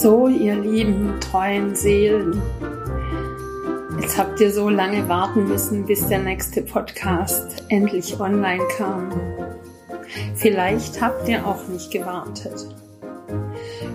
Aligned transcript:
So, 0.00 0.28
ihr 0.28 0.56
lieben, 0.56 1.20
treuen 1.20 1.74
Seelen. 1.74 2.40
Jetzt 4.00 4.16
habt 4.16 4.40
ihr 4.40 4.50
so 4.50 4.70
lange 4.70 5.06
warten 5.10 5.46
müssen, 5.46 5.84
bis 5.84 6.08
der 6.08 6.20
nächste 6.20 6.62
Podcast 6.62 7.66
endlich 7.68 8.18
online 8.18 8.66
kam. 8.78 9.10
Vielleicht 10.40 11.02
habt 11.02 11.28
ihr 11.28 11.46
auch 11.46 11.68
nicht 11.68 11.90
gewartet. 11.90 12.66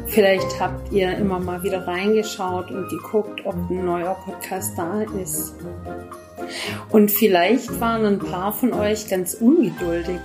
Vielleicht 0.06 0.60
habt 0.60 0.92
ihr 0.92 1.18
immer 1.18 1.40
mal 1.40 1.64
wieder 1.64 1.88
reingeschaut 1.88 2.70
und 2.70 2.88
geguckt, 2.88 3.44
ob 3.46 3.56
ein 3.56 3.84
neuer 3.84 4.14
Podcast 4.14 4.78
da 4.78 5.02
ist. 5.20 5.56
Und 6.90 7.10
vielleicht 7.10 7.82
waren 7.82 8.06
ein 8.06 8.20
paar 8.20 8.54
von 8.54 8.74
euch 8.74 9.10
ganz 9.10 9.34
ungeduldig 9.34 10.20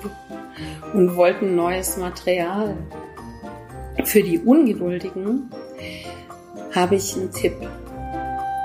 und 0.93 1.17
wollten 1.17 1.57
neues 1.57 1.97
Material. 1.97 2.77
Für 4.05 4.23
die 4.23 4.41
Ungeduldigen 4.41 5.51
habe 6.75 6.97
ich 6.97 7.17
einen 7.17 7.33
Tipp. 7.33 7.57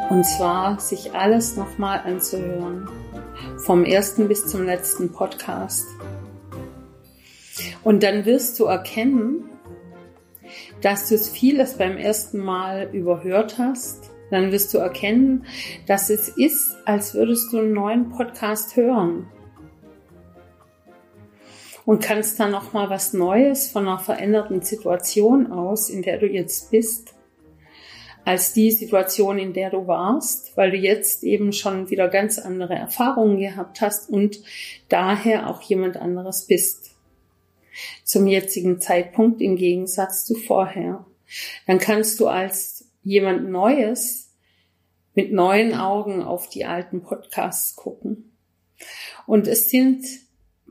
Und 0.10 0.26
zwar, 0.26 0.78
sich 0.82 1.14
alles 1.14 1.56
nochmal 1.56 2.02
anzuhören. 2.04 2.90
Vom 3.60 3.86
ersten 3.86 4.28
bis 4.28 4.46
zum 4.46 4.66
letzten 4.66 5.14
Podcast. 5.14 5.95
Und 7.84 8.04
dann 8.04 8.26
wirst 8.26 8.60
du 8.60 8.66
erkennen, 8.66 9.50
dass 10.82 11.10
du 11.10 11.16
es 11.16 11.30
vieles 11.30 11.78
beim 11.78 11.98
ersten 11.98 12.40
Mal 12.40 12.90
überhört 12.94 13.58
hast. 13.58 14.12
Dann 14.32 14.52
wirst 14.52 14.74
du 14.74 14.80
erkennen, 14.80 15.46
dass 15.88 16.10
es 16.10 16.30
ist, 16.30 16.76
als 16.86 17.14
würdest 17.14 17.54
du 17.54 17.60
einen 17.60 17.74
neuen 17.74 18.10
Podcast 18.10 18.76
hören. 18.76 19.28
Und 21.86 22.02
kannst 22.02 22.40
dann 22.40 22.52
nochmal 22.52 22.90
was 22.90 23.14
Neues 23.14 23.70
von 23.70 23.88
einer 23.88 24.00
veränderten 24.00 24.62
Situation 24.62 25.52
aus, 25.52 25.90
in 25.90 26.02
der 26.02 26.18
du 26.18 26.26
jetzt 26.26 26.72
bist, 26.72 27.14
als 28.26 28.54
die 28.54 28.72
Situation, 28.72 29.38
in 29.38 29.54
der 29.54 29.70
du 29.70 29.86
warst, 29.86 30.58
weil 30.58 30.72
du 30.72 30.78
jetzt 30.78 31.24
eben 31.24 31.54
schon 31.54 31.92
wieder 31.92 32.08
ganz 32.08 32.40
andere 32.40 32.74
Erfahrungen 32.74 33.38
gehabt 33.38 33.82
hast 33.82 34.10
und 34.10 34.40
daher 34.90 35.48
auch 35.48 35.62
jemand 35.62 35.98
anderes 35.98 36.48
bist. 36.48 36.95
Zum 38.04 38.28
jetzigen 38.28 38.80
Zeitpunkt 38.80 39.42
im 39.42 39.56
Gegensatz 39.56 40.26
zu 40.26 40.36
vorher. 40.36 41.06
Dann 41.68 41.80
kannst 41.80 42.20
du 42.20 42.28
als 42.28 42.90
jemand 43.04 43.50
Neues 43.50 44.32
mit 45.14 45.32
neuen 45.32 45.74
Augen 45.74 46.22
auf 46.22 46.50
die 46.50 46.66
alten 46.66 47.02
Podcasts 47.02 47.76
gucken. 47.76 48.32
Und 49.26 49.48
es 49.48 49.70
sind 49.70 50.06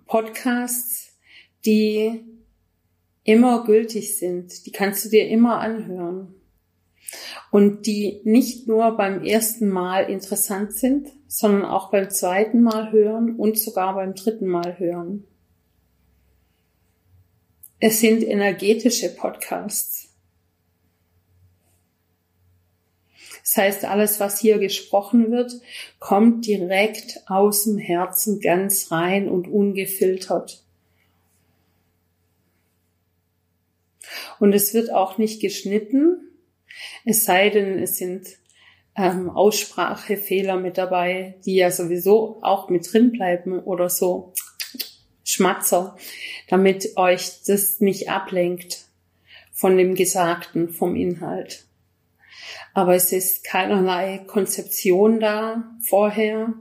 Podcasts, 0.06 1.16
die 1.64 2.22
immer 3.24 3.64
gültig 3.64 4.18
sind. 4.18 4.66
Die 4.66 4.72
kannst 4.72 5.04
du 5.04 5.08
dir 5.08 5.28
immer 5.28 5.60
anhören 5.60 6.34
und 7.50 7.86
die 7.86 8.20
nicht 8.24 8.68
nur 8.68 8.96
beim 8.96 9.22
ersten 9.22 9.68
Mal 9.68 10.10
interessant 10.10 10.72
sind, 10.72 11.08
sondern 11.26 11.64
auch 11.64 11.90
beim 11.90 12.10
zweiten 12.10 12.62
Mal 12.62 12.92
hören 12.92 13.36
und 13.36 13.58
sogar 13.58 13.94
beim 13.94 14.14
dritten 14.14 14.46
Mal 14.46 14.78
hören. 14.78 15.24
Es 17.80 18.00
sind 18.00 18.22
energetische 18.22 19.14
Podcasts. 19.14 20.08
Das 23.42 23.56
heißt, 23.56 23.84
alles, 23.84 24.20
was 24.20 24.40
hier 24.40 24.58
gesprochen 24.58 25.30
wird, 25.30 25.52
kommt 25.98 26.46
direkt 26.46 27.20
aus 27.26 27.64
dem 27.64 27.76
Herzen 27.76 28.40
ganz 28.40 28.90
rein 28.90 29.28
und 29.28 29.48
ungefiltert. 29.48 30.64
Und 34.40 34.54
es 34.54 34.72
wird 34.72 34.90
auch 34.92 35.18
nicht 35.18 35.40
geschnitten, 35.40 36.24
es 37.04 37.24
sei 37.24 37.50
denn, 37.50 37.78
es 37.78 37.98
sind 37.98 38.26
ähm, 38.96 39.28
Aussprachefehler 39.30 40.56
mit 40.56 40.78
dabei, 40.78 41.38
die 41.44 41.56
ja 41.56 41.70
sowieso 41.70 42.38
auch 42.42 42.68
mit 42.70 42.92
drin 42.92 43.12
bleiben 43.12 43.58
oder 43.60 43.88
so 43.88 44.32
Schmatzer, 45.24 45.96
damit 46.48 46.96
euch 46.96 47.42
das 47.46 47.80
nicht 47.80 48.08
ablenkt 48.08 48.84
von 49.52 49.76
dem 49.76 49.94
Gesagten, 49.94 50.68
vom 50.68 50.94
Inhalt. 50.94 51.64
Aber 52.74 52.94
es 52.94 53.12
ist 53.12 53.44
keinerlei 53.44 54.18
Konzeption 54.26 55.20
da 55.20 55.64
vorher 55.80 56.52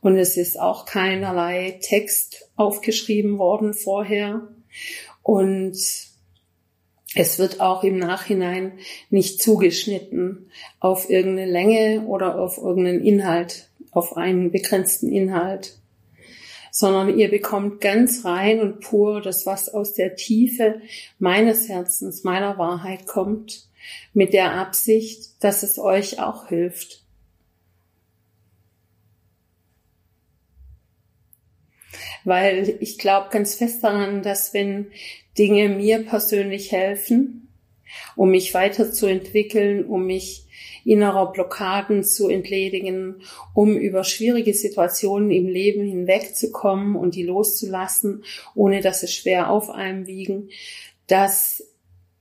und 0.00 0.16
es 0.16 0.36
ist 0.36 0.58
auch 0.58 0.86
keinerlei 0.86 1.78
Text 1.82 2.48
aufgeschrieben 2.56 3.38
worden 3.38 3.74
vorher 3.74 4.48
und 5.22 5.76
es 7.14 7.38
wird 7.38 7.60
auch 7.60 7.82
im 7.84 7.98
Nachhinein 7.98 8.78
nicht 9.10 9.42
zugeschnitten 9.42 10.50
auf 10.78 11.10
irgendeine 11.10 11.50
Länge 11.50 12.06
oder 12.06 12.38
auf 12.38 12.58
irgendeinen 12.58 13.02
Inhalt, 13.02 13.68
auf 13.90 14.16
einen 14.16 14.52
begrenzten 14.52 15.10
Inhalt, 15.10 15.78
sondern 16.70 17.18
ihr 17.18 17.30
bekommt 17.30 17.80
ganz 17.80 18.24
rein 18.24 18.60
und 18.60 18.80
pur 18.80 19.20
das, 19.20 19.46
was 19.46 19.68
aus 19.68 19.94
der 19.94 20.16
Tiefe 20.16 20.80
meines 21.18 21.68
Herzens, 21.68 22.24
meiner 22.24 22.58
Wahrheit 22.58 23.06
kommt, 23.06 23.68
mit 24.12 24.32
der 24.32 24.52
Absicht, 24.52 25.42
dass 25.42 25.62
es 25.62 25.78
euch 25.78 26.20
auch 26.20 26.48
hilft. 26.48 27.04
Weil 32.24 32.76
ich 32.80 32.98
glaube 32.98 33.28
ganz 33.30 33.54
fest 33.54 33.82
daran, 33.82 34.22
dass 34.22 34.52
wenn 34.52 34.90
Dinge 35.38 35.68
mir 35.68 36.04
persönlich 36.04 36.72
helfen, 36.72 37.48
um 38.16 38.30
mich 38.30 38.52
weiterzuentwickeln, 38.54 39.86
um 39.86 40.06
mich 40.06 40.47
innerer 40.88 41.32
Blockaden 41.32 42.02
zu 42.02 42.28
entledigen, 42.28 43.22
um 43.52 43.76
über 43.76 44.04
schwierige 44.04 44.54
Situationen 44.54 45.30
im 45.30 45.46
Leben 45.46 45.84
hinwegzukommen 45.84 46.96
und 46.96 47.14
die 47.14 47.24
loszulassen, 47.24 48.24
ohne 48.54 48.80
dass 48.80 49.02
es 49.02 49.12
schwer 49.12 49.50
auf 49.50 49.68
einem 49.68 50.06
wiegen, 50.06 50.48
dass 51.06 51.62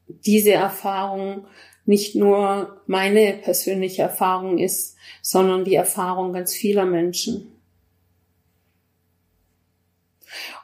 diese 0.08 0.52
Erfahrung 0.52 1.46
nicht 1.86 2.16
nur 2.16 2.82
meine 2.88 3.34
persönliche 3.42 4.02
Erfahrung 4.02 4.58
ist, 4.58 4.98
sondern 5.22 5.64
die 5.64 5.76
Erfahrung 5.76 6.34
ganz 6.34 6.54
vieler 6.54 6.86
Menschen. 6.86 7.54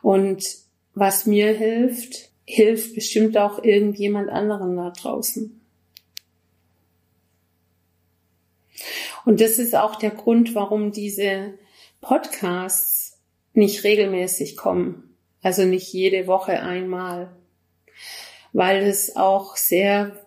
Und 0.02 0.44
was 0.94 1.26
mir 1.26 1.54
hilft, 1.54 2.32
hilft 2.46 2.96
bestimmt 2.96 3.38
auch 3.38 3.64
irgendjemand 3.64 4.30
anderen 4.30 4.76
da 4.76 4.90
draußen. 4.90 5.63
Und 9.26 9.42
das 9.42 9.60
ist 9.60 9.76
auch 9.76 9.96
der 9.96 10.12
Grund, 10.12 10.56
warum 10.56 10.92
diese 10.92 11.58
Podcasts 12.02 13.20
nicht 13.54 13.84
regelmäßig 13.84 14.58
kommen. 14.58 15.16
Also 15.42 15.66
nicht 15.66 15.92
jede 15.94 16.28
Woche 16.28 16.62
einmal. 16.62 17.36
Weil 18.52 18.84
es 18.84 19.16
auch 19.16 19.56
sehr 19.56 20.26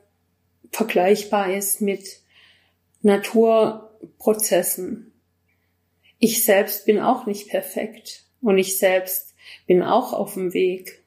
vergleichbar 0.72 1.52
ist 1.52 1.80
mit 1.80 2.20
Naturprozessen. 3.02 5.12
Ich 6.18 6.44
selbst 6.44 6.86
bin 6.86 7.00
auch 7.00 7.26
nicht 7.26 7.48
perfekt 7.48 8.24
und 8.40 8.58
ich 8.58 8.78
selbst 8.78 9.34
bin 9.66 9.82
auch 9.82 10.12
auf 10.12 10.34
dem 10.34 10.54
Weg. 10.54 11.02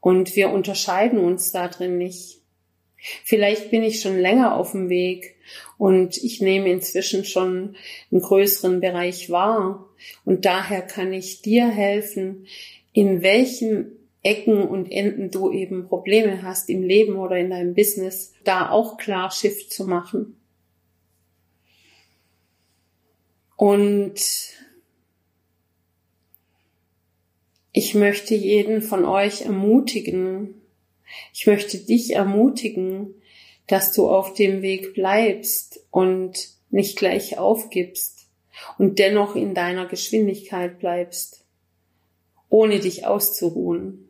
Und 0.00 0.36
wir 0.36 0.50
unterscheiden 0.50 1.18
uns 1.18 1.52
da 1.52 1.68
drin 1.68 1.98
nicht. 1.98 2.40
Vielleicht 3.24 3.70
bin 3.70 3.82
ich 3.82 4.00
schon 4.00 4.18
länger 4.18 4.54
auf 4.54 4.72
dem 4.72 4.88
Weg 4.88 5.36
und 5.78 6.16
ich 6.16 6.40
nehme 6.40 6.70
inzwischen 6.70 7.24
schon 7.24 7.76
einen 8.10 8.20
größeren 8.20 8.80
Bereich 8.80 9.30
wahr. 9.30 9.88
Und 10.24 10.44
daher 10.44 10.82
kann 10.82 11.12
ich 11.12 11.42
dir 11.42 11.68
helfen, 11.68 12.46
in 12.92 13.22
welchen 13.22 13.92
Ecken 14.22 14.62
und 14.62 14.90
Enden 14.90 15.30
du 15.30 15.50
eben 15.50 15.88
Probleme 15.88 16.42
hast 16.42 16.70
im 16.70 16.82
Leben 16.82 17.16
oder 17.16 17.36
in 17.38 17.50
deinem 17.50 17.74
Business, 17.74 18.34
da 18.44 18.70
auch 18.70 18.96
klar 18.96 19.30
Shift 19.30 19.72
zu 19.72 19.86
machen. 19.86 20.36
Und 23.56 24.20
Ich 27.72 27.94
möchte 27.94 28.34
jeden 28.34 28.82
von 28.82 29.06
euch 29.06 29.42
ermutigen. 29.42 30.60
Ich 31.32 31.46
möchte 31.46 31.78
dich 31.78 32.14
ermutigen, 32.14 33.14
dass 33.66 33.92
du 33.92 34.08
auf 34.08 34.34
dem 34.34 34.62
Weg 34.62 34.94
bleibst 34.94 35.84
und 35.90 36.50
nicht 36.70 36.98
gleich 36.98 37.38
aufgibst 37.38 38.28
und 38.78 38.98
dennoch 38.98 39.36
in 39.36 39.54
deiner 39.54 39.86
Geschwindigkeit 39.86 40.78
bleibst, 40.78 41.44
ohne 42.48 42.80
dich 42.80 43.06
auszuruhen. 43.06 44.08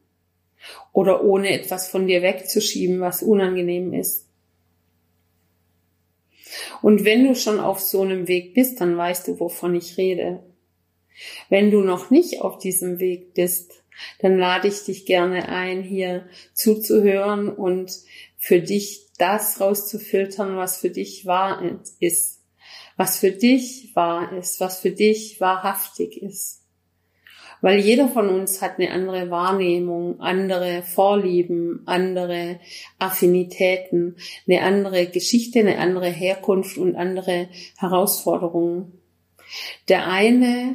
oder 0.93 1.25
ohne 1.25 1.51
etwas 1.51 1.89
von 1.89 2.07
dir 2.07 2.23
wegzuschieben, 2.23 3.01
was 3.01 3.23
unangenehm 3.23 3.93
ist. 3.93 4.29
Und 6.83 7.05
wenn 7.05 7.27
du 7.27 7.35
schon 7.35 7.61
auf 7.61 7.81
so 7.81 8.03
einem 8.03 8.29
Weg 8.29 8.55
bist, 8.55 8.81
dann 8.81 8.97
weißt 8.97 9.29
du, 9.29 9.41
wovon 9.41 9.75
ich 9.75 9.97
rede. 9.97 10.43
Wenn 11.49 11.71
du 11.71 11.81
noch 11.81 12.11
nicht 12.11 12.43
auf 12.43 12.59
diesem 12.59 12.99
Weg 12.99 13.35
bist, 13.35 13.83
dann 14.21 14.39
lade 14.39 14.69
ich 14.69 14.85
dich 14.85 15.07
gerne 15.07 15.49
ein, 15.49 15.83
hier 15.83 16.27
zuzuhören 16.55 17.49
und 17.49 17.93
für 18.43 18.61
dich 18.61 19.07
das 19.19 19.61
rauszufiltern, 19.61 20.57
was 20.57 20.79
für 20.79 20.91
dich 20.91 21.27
wahr 21.27 21.63
ist, 22.01 22.43
was 22.97 23.17
für 23.17 23.31
dich 23.31 23.93
wahr 23.95 24.37
ist, 24.37 24.59
was 24.59 24.81
für 24.81 24.91
dich 24.91 25.41
wahrhaftig 25.41 26.21
ist. 26.21 26.67
Weil 27.61 27.79
jeder 27.79 28.09
von 28.09 28.29
uns 28.29 28.61
hat 28.61 28.81
eine 28.81 28.91
andere 28.91 29.31
Wahrnehmung, 29.31 30.19
andere 30.19 30.83
Vorlieben, 30.83 31.83
andere 31.87 32.59
Affinitäten, 32.99 34.17
eine 34.49 34.63
andere 34.63 35.07
Geschichte, 35.07 35.61
eine 35.61 35.79
andere 35.79 36.09
Herkunft 36.09 36.79
und 36.79 36.97
andere 36.97 37.49
Herausforderungen. 37.79 39.01
Der 39.89 40.09
eine 40.09 40.75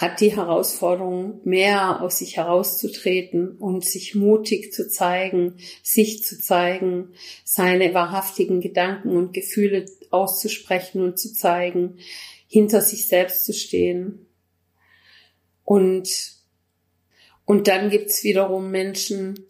hat 0.00 0.20
die 0.20 0.36
Herausforderung, 0.36 1.40
mehr 1.44 2.02
aus 2.02 2.18
sich 2.18 2.36
herauszutreten 2.36 3.52
und 3.56 3.82
sich 3.84 4.14
mutig 4.14 4.72
zu 4.72 4.88
zeigen, 4.88 5.54
sich 5.82 6.22
zu 6.22 6.38
zeigen, 6.38 7.14
seine 7.44 7.94
wahrhaftigen 7.94 8.60
Gedanken 8.60 9.16
und 9.16 9.32
Gefühle 9.32 9.86
auszusprechen 10.10 11.00
und 11.00 11.18
zu 11.18 11.32
zeigen, 11.32 11.98
hinter 12.46 12.82
sich 12.82 13.08
selbst 13.08 13.46
zu 13.46 13.54
stehen. 13.54 14.26
Und, 15.64 16.34
und 17.46 17.66
dann 17.66 17.88
gibt's 17.88 18.22
wiederum 18.22 18.70
Menschen, 18.70 19.46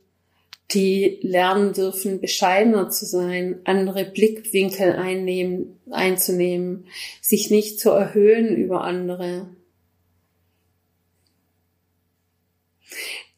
die 0.70 1.18
lernen 1.22 1.72
dürfen, 1.72 2.20
bescheidener 2.20 2.88
zu 2.90 3.04
sein, 3.04 3.60
andere 3.64 4.04
Blickwinkel 4.04 4.92
einnehmen, 4.92 5.80
einzunehmen, 5.90 6.86
sich 7.20 7.50
nicht 7.50 7.80
zu 7.80 7.90
erhöhen 7.90 8.56
über 8.56 8.82
andere. 8.82 9.48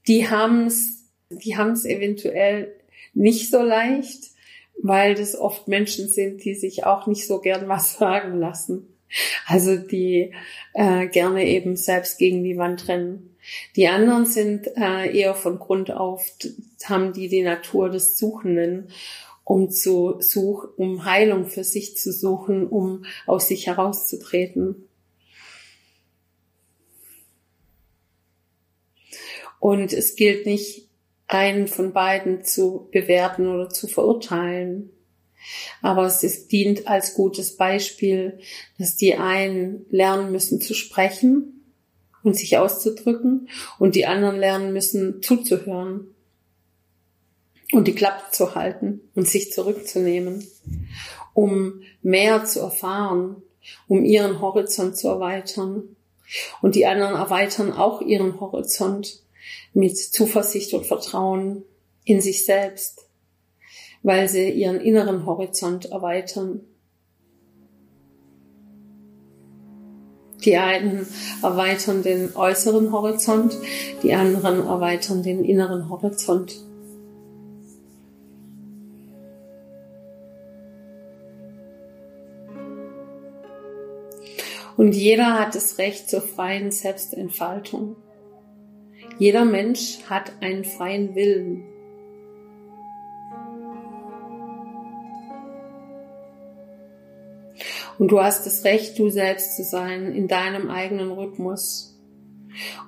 Die 0.08 0.28
haben's, 0.28 1.05
die 1.31 1.56
haben's 1.56 1.84
eventuell 1.84 2.75
nicht 3.14 3.50
so 3.50 3.62
leicht, 3.62 4.31
weil 4.81 5.14
das 5.14 5.37
oft 5.37 5.69
Menschen 5.69 6.08
sind, 6.08 6.44
die 6.44 6.55
sich 6.55 6.84
auch 6.84 7.06
nicht 7.06 7.26
so 7.26 7.40
gern 7.40 7.69
was 7.69 7.94
sagen 7.99 8.38
lassen. 8.38 8.88
Also 9.46 9.76
die 9.76 10.34
äh, 10.75 11.06
gerne 11.06 11.46
eben 11.46 11.76
selbst 11.76 12.19
gegen 12.19 12.44
die 12.44 12.58
Wand 12.58 12.88
rennen. 12.88 13.37
Die 13.76 13.88
anderen 13.88 14.26
sind 14.26 14.66
äh, 14.76 15.10
eher 15.19 15.34
von 15.34 15.58
Grund 15.58 15.90
auf, 15.90 16.31
haben 16.84 17.14
die 17.14 17.28
die 17.28 17.43
Natur 17.43 17.88
des 17.88 18.19
Suchenden, 18.19 18.90
um 19.44 19.70
zu 19.70 20.16
such, 20.20 20.69
um 20.76 21.06
Heilung 21.06 21.46
für 21.46 21.64
sich 21.64 21.96
zu 21.96 22.12
suchen, 22.12 22.66
um 22.66 23.06
aus 23.26 23.49
sich 23.49 23.66
herauszutreten. 23.66 24.88
Und 29.60 29.93
es 29.93 30.16
gilt 30.16 30.46
nicht, 30.46 30.88
einen 31.26 31.69
von 31.69 31.93
beiden 31.93 32.44
zu 32.44 32.88
bewerten 32.90 33.46
oder 33.49 33.69
zu 33.69 33.87
verurteilen. 33.87 34.90
Aber 35.82 36.06
es 36.06 36.22
ist, 36.22 36.50
dient 36.52 36.88
als 36.88 37.14
gutes 37.14 37.56
Beispiel, 37.56 38.40
dass 38.78 38.96
die 38.96 39.14
einen 39.14 39.87
lernen 39.90 40.32
müssen 40.32 40.60
zu 40.60 40.75
sprechen 40.75 41.64
und 42.22 42.37
sich 42.37 42.58
auszudrücken 42.58 43.49
und 43.78 43.94
die 43.94 44.06
anderen 44.06 44.38
lernen 44.38 44.72
müssen 44.72 45.22
zuzuhören 45.22 46.08
und 47.72 47.87
die 47.87 47.94
Klappe 47.94 48.25
zu 48.32 48.55
halten 48.55 49.00
und 49.14 49.28
sich 49.28 49.52
zurückzunehmen, 49.52 50.46
um 51.34 51.82
mehr 52.02 52.44
zu 52.44 52.60
erfahren, 52.60 53.43
um 53.87 54.05
ihren 54.05 54.40
Horizont 54.40 54.96
zu 54.96 55.08
erweitern. 55.08 55.96
Und 56.60 56.75
die 56.75 56.87
anderen 56.87 57.14
erweitern 57.14 57.72
auch 57.72 58.00
ihren 58.00 58.40
Horizont 58.40 59.22
mit 59.79 59.97
Zuversicht 59.97 60.75
und 60.75 60.87
Vertrauen 60.87 61.65
in 62.05 62.21
sich 62.21 62.45
selbst 62.45 63.09
weil 64.03 64.29
sie 64.29 64.51
ihren 64.51 64.81
inneren 64.81 65.27
Horizont 65.27 65.87
erweitern. 65.87 66.61
Die 70.45 70.57
einen 70.57 71.07
erweitern 71.43 72.03
den 72.03 72.35
äußeren 72.35 72.93
Horizont, 72.93 73.59
die 74.03 74.15
anderen 74.15 74.67
erweitern 74.67 75.23
den 75.23 75.45
inneren 75.45 75.89
Horizont. 75.91 76.65
Und 84.77 84.93
jeder 84.93 85.41
hat 85.41 85.57
das 85.57 85.79
Recht 85.79 86.09
zur 86.09 86.21
freien 86.23 86.71
Selbstentfaltung. 86.71 87.97
Jeder 89.19 89.44
Mensch 89.44 89.99
hat 90.09 90.32
einen 90.41 90.65
freien 90.65 91.17
Willen. 91.17 91.65
Und 97.99 98.12
du 98.12 98.20
hast 98.20 98.47
das 98.47 98.65
Recht, 98.65 98.97
du 98.99 99.11
selbst 99.11 99.56
zu 99.56 99.65
sein, 99.65 100.15
in 100.15 100.29
deinem 100.29 100.70
eigenen 100.70 101.11
Rhythmus. 101.11 101.99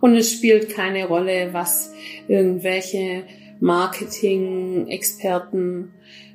Und 0.00 0.14
es 0.14 0.32
spielt 0.32 0.70
keine 0.70 1.08
Rolle, 1.08 1.52
was 1.52 1.92
irgendwelche 2.28 3.24
Marketing-Experten 3.58 5.90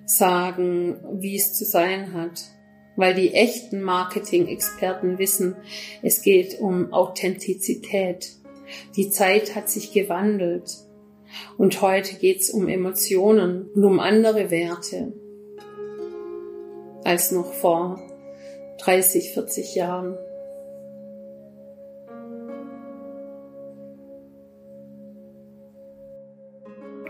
sagen, 0.06 0.98
wie 1.22 1.38
es 1.38 1.54
zu 1.54 1.64
sein 1.64 2.12
hat. 2.14 2.44
Weil 2.98 3.16
die 3.16 3.34
echten 3.34 3.82
Marketing-Experten 3.82 5.20
wissen, 5.20 5.56
es 6.02 6.22
geht 6.22 6.60
um 6.60 6.92
Authentizität. 6.94 8.34
Die 8.96 9.10
Zeit 9.10 9.56
hat 9.56 9.70
sich 9.70 9.92
gewandelt. 9.92 10.70
Und 11.58 11.82
heute 11.82 12.16
geht's 12.16 12.50
um 12.50 12.68
Emotionen 12.68 13.70
und 13.74 13.84
um 13.84 14.00
andere 14.00 14.52
Werte 14.52 15.14
als 17.04 17.32
noch 17.32 17.54
vor 17.54 18.00
30, 18.80 19.34
40 19.34 19.76
Jahren. 19.76 20.18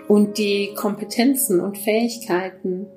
Und 0.07 0.37
die 0.37 0.73
Kompetenzen 0.75 1.59
und 1.59 1.77
Fähigkeiten, 1.77 2.87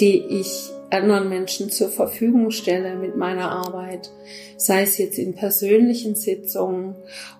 die 0.00 0.18
ich 0.18 0.70
anderen 0.90 1.28
Menschen 1.28 1.70
zur 1.70 1.88
Verfügung 1.88 2.50
stelle 2.50 2.96
mit 2.96 3.16
meiner 3.16 3.50
Arbeit, 3.50 4.10
sei 4.56 4.82
es 4.82 4.98
jetzt 4.98 5.18
in 5.18 5.34
persönlichen 5.34 6.14
Sitzungen 6.14 6.94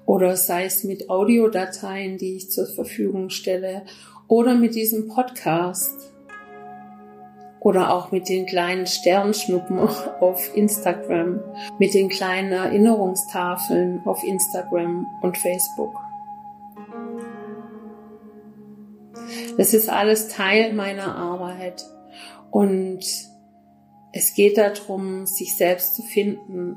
oder 0.05 0.37
sei 0.37 0.65
es 0.65 0.85
mit 0.85 1.09
Audiodateien, 1.09 2.19
die 2.19 2.37
ich 2.37 2.51
zur 2.51 2.67
Verfügung 2.67 3.31
stelle 3.31 3.83
oder 4.29 4.55
mit 4.55 4.75
diesem 4.75 5.09
Podcast, 5.09 6.13
oder 7.67 7.93
auch 7.93 8.13
mit 8.13 8.29
den 8.29 8.47
kleinen 8.47 8.87
Sternschnuppen 8.87 9.81
auf 10.21 10.57
Instagram, 10.57 11.41
mit 11.81 11.95
den 11.95 12.09
kleinen 12.09 12.53
Erinnerungstafeln 12.53 14.03
auf 14.05 14.23
Instagram 14.23 15.05
und 15.21 15.37
Facebook. 15.37 16.06
Das 19.57 19.75
ist 19.75 19.89
alles 19.89 20.29
Teil 20.29 20.73
meiner 20.73 21.17
Arbeit 21.17 21.85
und 22.51 23.01
es 24.13 24.35
geht 24.35 24.57
darum, 24.57 25.27
sich 25.27 25.57
selbst 25.57 25.97
zu 25.97 26.03
finden. 26.03 26.77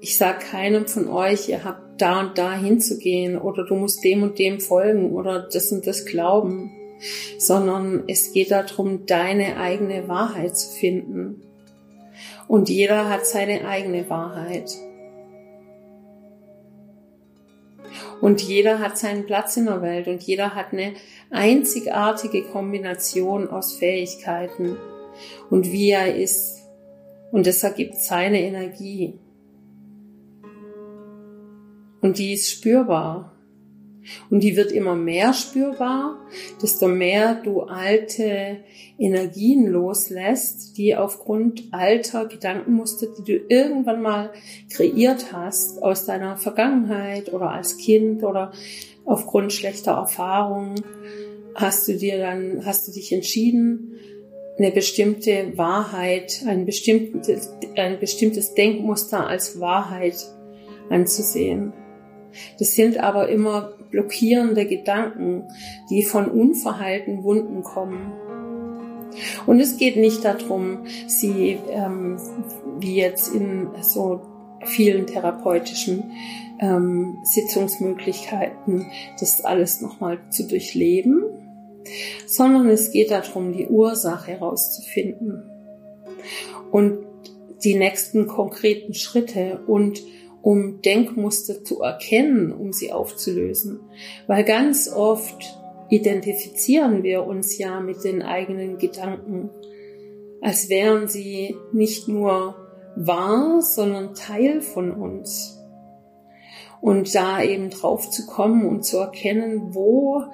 Ich 0.00 0.18
sage 0.18 0.44
keinem 0.44 0.88
von 0.88 1.08
euch, 1.08 1.48
ihr 1.48 1.62
habt 1.62 2.00
da 2.00 2.20
und 2.20 2.36
da 2.36 2.54
hinzugehen 2.54 3.38
oder 3.38 3.64
du 3.64 3.76
musst 3.76 4.02
dem 4.02 4.22
und 4.24 4.38
dem 4.38 4.60
folgen 4.60 5.12
oder 5.12 5.48
das 5.52 5.70
und 5.70 5.86
das 5.86 6.04
glauben 6.04 6.72
sondern 7.38 8.04
es 8.06 8.32
geht 8.32 8.50
darum, 8.50 9.06
deine 9.06 9.56
eigene 9.56 10.08
Wahrheit 10.08 10.56
zu 10.56 10.70
finden. 10.70 11.42
Und 12.48 12.68
jeder 12.68 13.08
hat 13.08 13.26
seine 13.26 13.66
eigene 13.66 14.08
Wahrheit. 14.08 14.70
Und 18.22 18.40
jeder 18.40 18.78
hat 18.78 18.96
seinen 18.96 19.26
Platz 19.26 19.56
in 19.56 19.66
der 19.66 19.82
Welt 19.82 20.06
und 20.06 20.22
jeder 20.22 20.54
hat 20.54 20.72
eine 20.72 20.94
einzigartige 21.30 22.44
Kombination 22.44 23.50
aus 23.50 23.74
Fähigkeiten 23.74 24.76
und 25.50 25.72
wie 25.72 25.90
er 25.90 26.14
ist. 26.14 26.62
Und 27.32 27.48
das 27.48 27.64
ergibt 27.64 27.96
seine 27.96 28.40
Energie. 28.40 29.18
Und 32.00 32.18
die 32.18 32.34
ist 32.34 32.48
spürbar. 32.48 33.32
Und 34.30 34.42
die 34.42 34.56
wird 34.56 34.72
immer 34.72 34.94
mehr 34.94 35.32
spürbar, 35.32 36.18
desto 36.60 36.88
mehr 36.88 37.34
du 37.42 37.62
alte 37.62 38.58
Energien 38.98 39.66
loslässt, 39.66 40.76
die 40.76 40.96
aufgrund 40.96 41.64
alter 41.70 42.26
Gedankenmuster, 42.26 43.08
die 43.18 43.24
du 43.24 43.44
irgendwann 43.48 44.02
mal 44.02 44.32
kreiert 44.70 45.32
hast, 45.32 45.82
aus 45.82 46.04
deiner 46.04 46.36
Vergangenheit 46.36 47.32
oder 47.32 47.50
als 47.50 47.76
Kind 47.78 48.22
oder 48.24 48.52
aufgrund 49.04 49.52
schlechter 49.52 49.92
Erfahrungen, 49.92 50.80
hast 51.54 51.88
du 51.88 51.96
dir 51.96 52.18
dann, 52.18 52.64
hast 52.64 52.88
du 52.88 52.92
dich 52.92 53.12
entschieden, 53.12 53.98
eine 54.58 54.70
bestimmte 54.70 55.52
Wahrheit, 55.56 56.42
ein 56.46 56.66
bestimmtes, 56.66 57.52
ein 57.76 57.98
bestimmtes 57.98 58.54
Denkmuster 58.54 59.26
als 59.26 59.58
Wahrheit 59.60 60.16
anzusehen. 60.90 61.72
Das 62.58 62.74
sind 62.74 62.98
aber 62.98 63.28
immer 63.28 63.72
blockierende 63.90 64.66
Gedanken, 64.66 65.44
die 65.90 66.02
von 66.02 66.26
unverheilten 66.26 67.22
Wunden 67.24 67.62
kommen. 67.62 68.12
Und 69.46 69.60
es 69.60 69.76
geht 69.76 69.96
nicht 69.96 70.24
darum, 70.24 70.86
sie, 71.06 71.58
ähm, 71.70 72.18
wie 72.78 72.96
jetzt 72.96 73.34
in 73.34 73.68
so 73.82 74.22
vielen 74.64 75.06
therapeutischen 75.06 76.12
ähm, 76.60 77.18
Sitzungsmöglichkeiten, 77.24 78.86
das 79.18 79.44
alles 79.44 79.80
nochmal 79.80 80.18
zu 80.30 80.46
durchleben, 80.46 81.24
sondern 82.26 82.68
es 82.68 82.92
geht 82.92 83.10
darum, 83.10 83.52
die 83.52 83.66
Ursache 83.66 84.32
herauszufinden 84.32 85.42
und 86.70 86.98
die 87.64 87.74
nächsten 87.74 88.26
konkreten 88.26 88.94
Schritte 88.94 89.60
und 89.66 90.02
um 90.42 90.82
Denkmuster 90.82 91.64
zu 91.64 91.80
erkennen, 91.80 92.52
um 92.52 92.72
sie 92.72 92.92
aufzulösen. 92.92 93.80
Weil 94.26 94.44
ganz 94.44 94.92
oft 94.92 95.58
identifizieren 95.88 97.02
wir 97.02 97.24
uns 97.26 97.56
ja 97.58 97.80
mit 97.80 98.04
den 98.04 98.22
eigenen 98.22 98.78
Gedanken, 98.78 99.50
als 100.40 100.68
wären 100.68 101.06
sie 101.06 101.56
nicht 101.72 102.08
nur 102.08 102.56
wahr, 102.96 103.62
sondern 103.62 104.14
Teil 104.14 104.60
von 104.60 104.90
uns. 104.90 105.58
Und 106.80 107.14
da 107.14 107.40
eben 107.42 107.70
drauf 107.70 108.10
zu 108.10 108.26
kommen 108.26 108.66
und 108.66 108.84
zu 108.84 108.98
erkennen, 108.98 109.74
wo 109.74 110.24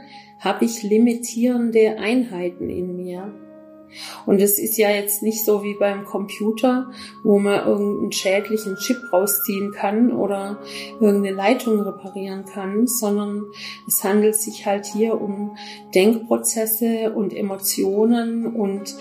habe 0.40 0.64
ich 0.64 0.82
limitierende 0.82 1.98
Einheiten 1.98 2.70
in 2.70 2.96
mir. 2.96 3.34
Und 4.26 4.40
es 4.40 4.58
ist 4.58 4.76
ja 4.76 4.90
jetzt 4.90 5.22
nicht 5.22 5.44
so 5.44 5.62
wie 5.62 5.74
beim 5.74 6.04
Computer, 6.04 6.90
wo 7.22 7.38
man 7.38 7.66
irgendeinen 7.66 8.12
schädlichen 8.12 8.76
Chip 8.76 8.98
rausziehen 9.12 9.72
kann 9.72 10.12
oder 10.12 10.58
irgendeine 11.00 11.34
Leitung 11.34 11.80
reparieren 11.80 12.44
kann, 12.44 12.86
sondern 12.86 13.44
es 13.86 14.02
handelt 14.04 14.36
sich 14.36 14.66
halt 14.66 14.86
hier 14.86 15.20
um 15.20 15.56
Denkprozesse 15.94 17.12
und 17.12 17.34
Emotionen 17.34 18.46
und 18.54 18.94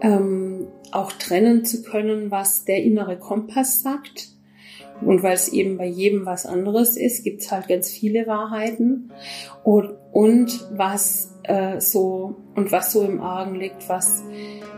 ähm, 0.00 0.68
auch 0.92 1.12
trennen 1.12 1.64
zu 1.64 1.82
können, 1.82 2.30
was 2.30 2.64
der 2.64 2.82
innere 2.82 3.18
Kompass 3.18 3.82
sagt 3.82 4.34
und 5.00 5.22
weil 5.22 5.34
es 5.34 5.48
eben 5.48 5.76
bei 5.76 5.86
jedem 5.86 6.24
was 6.26 6.46
anderes 6.46 6.96
ist, 6.96 7.24
gibt 7.24 7.42
es 7.42 7.50
halt 7.50 7.68
ganz 7.68 7.90
viele 7.90 8.26
Wahrheiten. 8.26 9.12
Und, 9.62 9.96
und 10.12 10.68
was 10.72 11.33
äh, 11.44 11.80
so 11.80 12.36
und 12.54 12.72
was 12.72 12.92
so 12.92 13.02
im 13.02 13.20
Argen 13.20 13.54
liegt, 13.54 13.88
was 13.88 14.24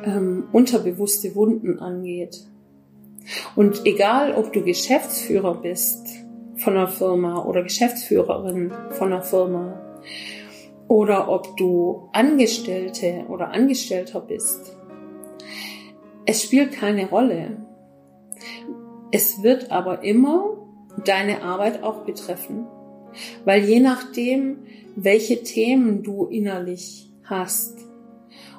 ähm, 0.05 0.49
unterbewusste 0.53 1.35
Wunden 1.35 1.79
angeht. 1.79 2.47
Und 3.55 3.85
egal, 3.87 4.35
ob 4.35 4.53
du 4.53 4.63
Geschäftsführer 4.63 5.55
bist 5.55 6.07
von 6.59 6.77
einer 6.77 6.89
Firma 6.89 7.45
oder 7.45 7.63
Geschäftsführerin 7.63 8.73
von 8.91 9.13
einer 9.13 9.23
Firma 9.23 9.81
oder 10.89 11.29
ob 11.29 11.57
du 11.57 12.09
Angestellte 12.13 13.25
oder 13.29 13.51
Angestellter 13.51 14.21
bist, 14.21 14.77
es 16.25 16.43
spielt 16.43 16.73
keine 16.73 17.09
Rolle. 17.09 17.57
Es 19.13 19.43
wird 19.43 19.71
aber 19.71 20.03
immer 20.03 20.57
deine 21.05 21.43
Arbeit 21.43 21.83
auch 21.83 22.05
betreffen, 22.05 22.67
weil 23.45 23.65
je 23.65 23.81
nachdem, 23.81 24.66
welche 24.97 25.43
Themen 25.43 26.03
du 26.03 26.25
innerlich 26.25 27.11
hast 27.25 27.79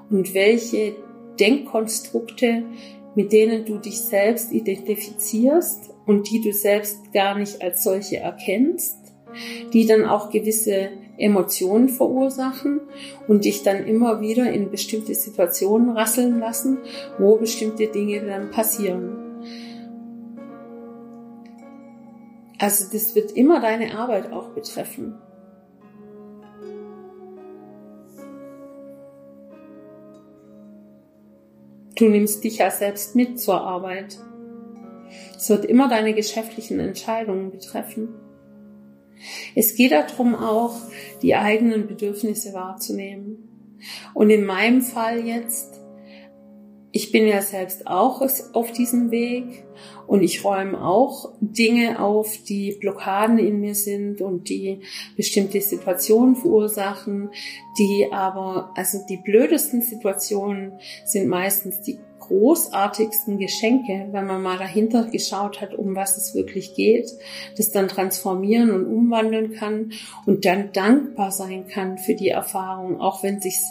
und 0.10 0.34
welche 0.34 0.96
Denkkonstrukte, 1.39 2.63
mit 3.15 3.34
denen 3.34 3.65
du 3.65 3.79
dich 3.79 4.00
selbst 4.00 4.51
identifizierst 4.51 5.89
und 6.06 6.29
die 6.29 6.41
du 6.41 6.53
selbst 6.53 7.12
gar 7.12 7.38
nicht 7.38 7.62
als 7.62 7.84
solche 7.84 8.17
erkennst, 8.17 8.98
die 9.74 9.86
dann 9.86 10.06
auch 10.06 10.29
gewisse 10.29 10.89
Emotionen 11.17 11.89
verursachen 11.89 12.82
und 13.27 13.46
dich 13.46 13.63
dann 13.63 13.86
immer 13.86 14.22
wieder 14.22 14.51
in 14.51 14.70
bestimmte 14.70 15.15
Situationen 15.15 15.89
rasseln 15.89 16.39
lassen, 16.39 16.77
wo 17.17 17.38
bestimmte 17.38 17.88
Dinge 17.88 18.22
dann 18.22 18.51
passieren. 18.51 19.24
Also 22.60 22.86
das 22.91 23.15
wird 23.15 23.32
immer 23.32 23.60
deine 23.60 23.98
Arbeit 23.98 24.32
auch 24.32 24.50
betreffen. 24.50 25.15
Du 31.98 32.08
nimmst 32.08 32.44
dich 32.44 32.60
ja 32.60 32.70
selbst 32.70 33.16
mit 33.16 33.39
zur 33.39 33.60
Arbeit. 33.62 34.20
Es 35.36 35.50
wird 35.50 35.66
immer 35.66 35.89
deine 35.89 36.13
geschäftlichen 36.13 36.80
Entscheidungen 36.80 37.51
betreffen. 37.51 38.10
Es 39.56 39.75
geht 39.75 39.92
darum 39.92 40.36
auch, 40.36 40.75
die 41.22 41.36
eigenen 41.36 41.88
Bedürfnisse 41.88 42.54
wahrzunehmen. 42.54 43.77
Und 44.13 44.30
in 44.30 44.46
meinem 44.46 44.82
Fall 44.82 45.25
jetzt 45.25 45.76
ich 46.98 47.12
bin 47.12 47.27
ja 47.27 47.44
selbst 47.44 47.86
auch 47.86 48.27
auf 48.54 48.72
diesem 48.72 49.12
Weg 49.12 49.68
und 50.08 50.24
ich 50.24 50.44
räume 50.44 50.84
auch 50.84 51.32
Dinge 51.42 52.01
auf, 52.01 52.39
die 52.50 52.75
Blockaden 52.80 53.38
in 53.38 53.60
mir 53.60 53.75
sind 53.75 54.20
und 54.20 54.50
die 54.50 54.82
bestimmte 55.16 55.62
Situationen 55.62 56.36
verursachen, 56.36 57.30
die 57.77 58.08
aber, 58.12 58.72
also 58.75 58.98
die 59.08 59.18
blödesten 59.18 59.84
Situationen 59.84 60.80
sind 61.06 61.27
meistens 61.27 61.82
die 61.82 62.00
großartigsten 62.18 63.38
Geschenke, 63.38 64.08
wenn 64.12 64.25
man 64.25 64.42
mal 64.42 64.58
dahinter 64.58 65.04
geschaut 65.04 65.62
hat, 65.62 65.75
um 65.75 65.96
was 65.96 66.18
es 66.18 66.34
wirklich 66.34 66.74
geht, 66.74 67.12
das 67.58 67.70
dann 67.70 67.89
transformieren 67.89 68.72
und 68.72 68.88
umwandeln 68.88 69.54
kann 69.54 69.92
und 70.25 70.46
dann 70.46 70.72
dankbar 70.72 71.30
sein 71.30 71.68
kann 71.68 72.00
für 72.00 72.16
die 72.16 72.30
Erfahrung, 72.30 73.00
auch 73.00 73.22
wenn 73.22 73.39
sich's 73.39 73.68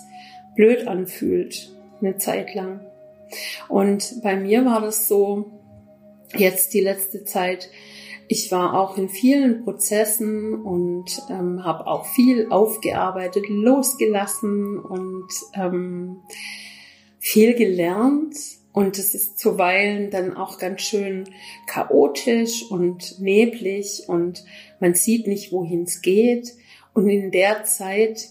blöd 0.55 0.87
anfühlt, 0.87 1.75
eine 2.01 2.19
Zeit 2.19 2.55
lang. 2.55 2.86
Und 3.69 4.23
bei 4.23 4.37
mir 4.37 4.65
war 4.65 4.81
das 4.81 5.09
so, 5.09 5.57
jetzt 6.35 6.75
die 6.75 6.81
letzte 6.81 7.25
Zeit, 7.25 7.71
ich 8.29 8.51
war 8.51 8.79
auch 8.79 8.99
in 8.99 9.09
vielen 9.09 9.65
Prozessen 9.65 10.55
und 10.63 11.23
ähm, 11.31 11.65
habe 11.65 11.87
auch 11.87 12.07
viel 12.07 12.49
aufgearbeitet, 12.51 13.49
losgelassen 13.49 14.79
und 14.79 15.29
ähm, 15.55 16.23
viel 17.21 17.55
gelernt. 17.55 18.37
Und 18.73 18.99
es 18.99 19.15
ist 19.15 19.39
zuweilen 19.39 20.11
dann 20.11 20.37
auch 20.37 20.59
ganz 20.59 20.83
schön 20.83 21.25
chaotisch 21.67 22.71
und 22.71 23.21
neblig 23.21 24.05
und 24.07 24.45
man 24.81 24.95
sieht 24.95 25.27
nicht, 25.27 25.51
wohin 25.51 25.85
es 25.85 26.03
geht. 26.03 26.53
Und 26.93 27.09
in 27.09 27.31
der 27.31 27.65
Zeit 27.65 28.29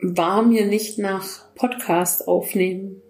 war 0.00 0.42
mir 0.42 0.64
nicht 0.64 0.98
nach 0.98 1.54
Podcast 1.54 2.28
aufnehmen 2.28 3.02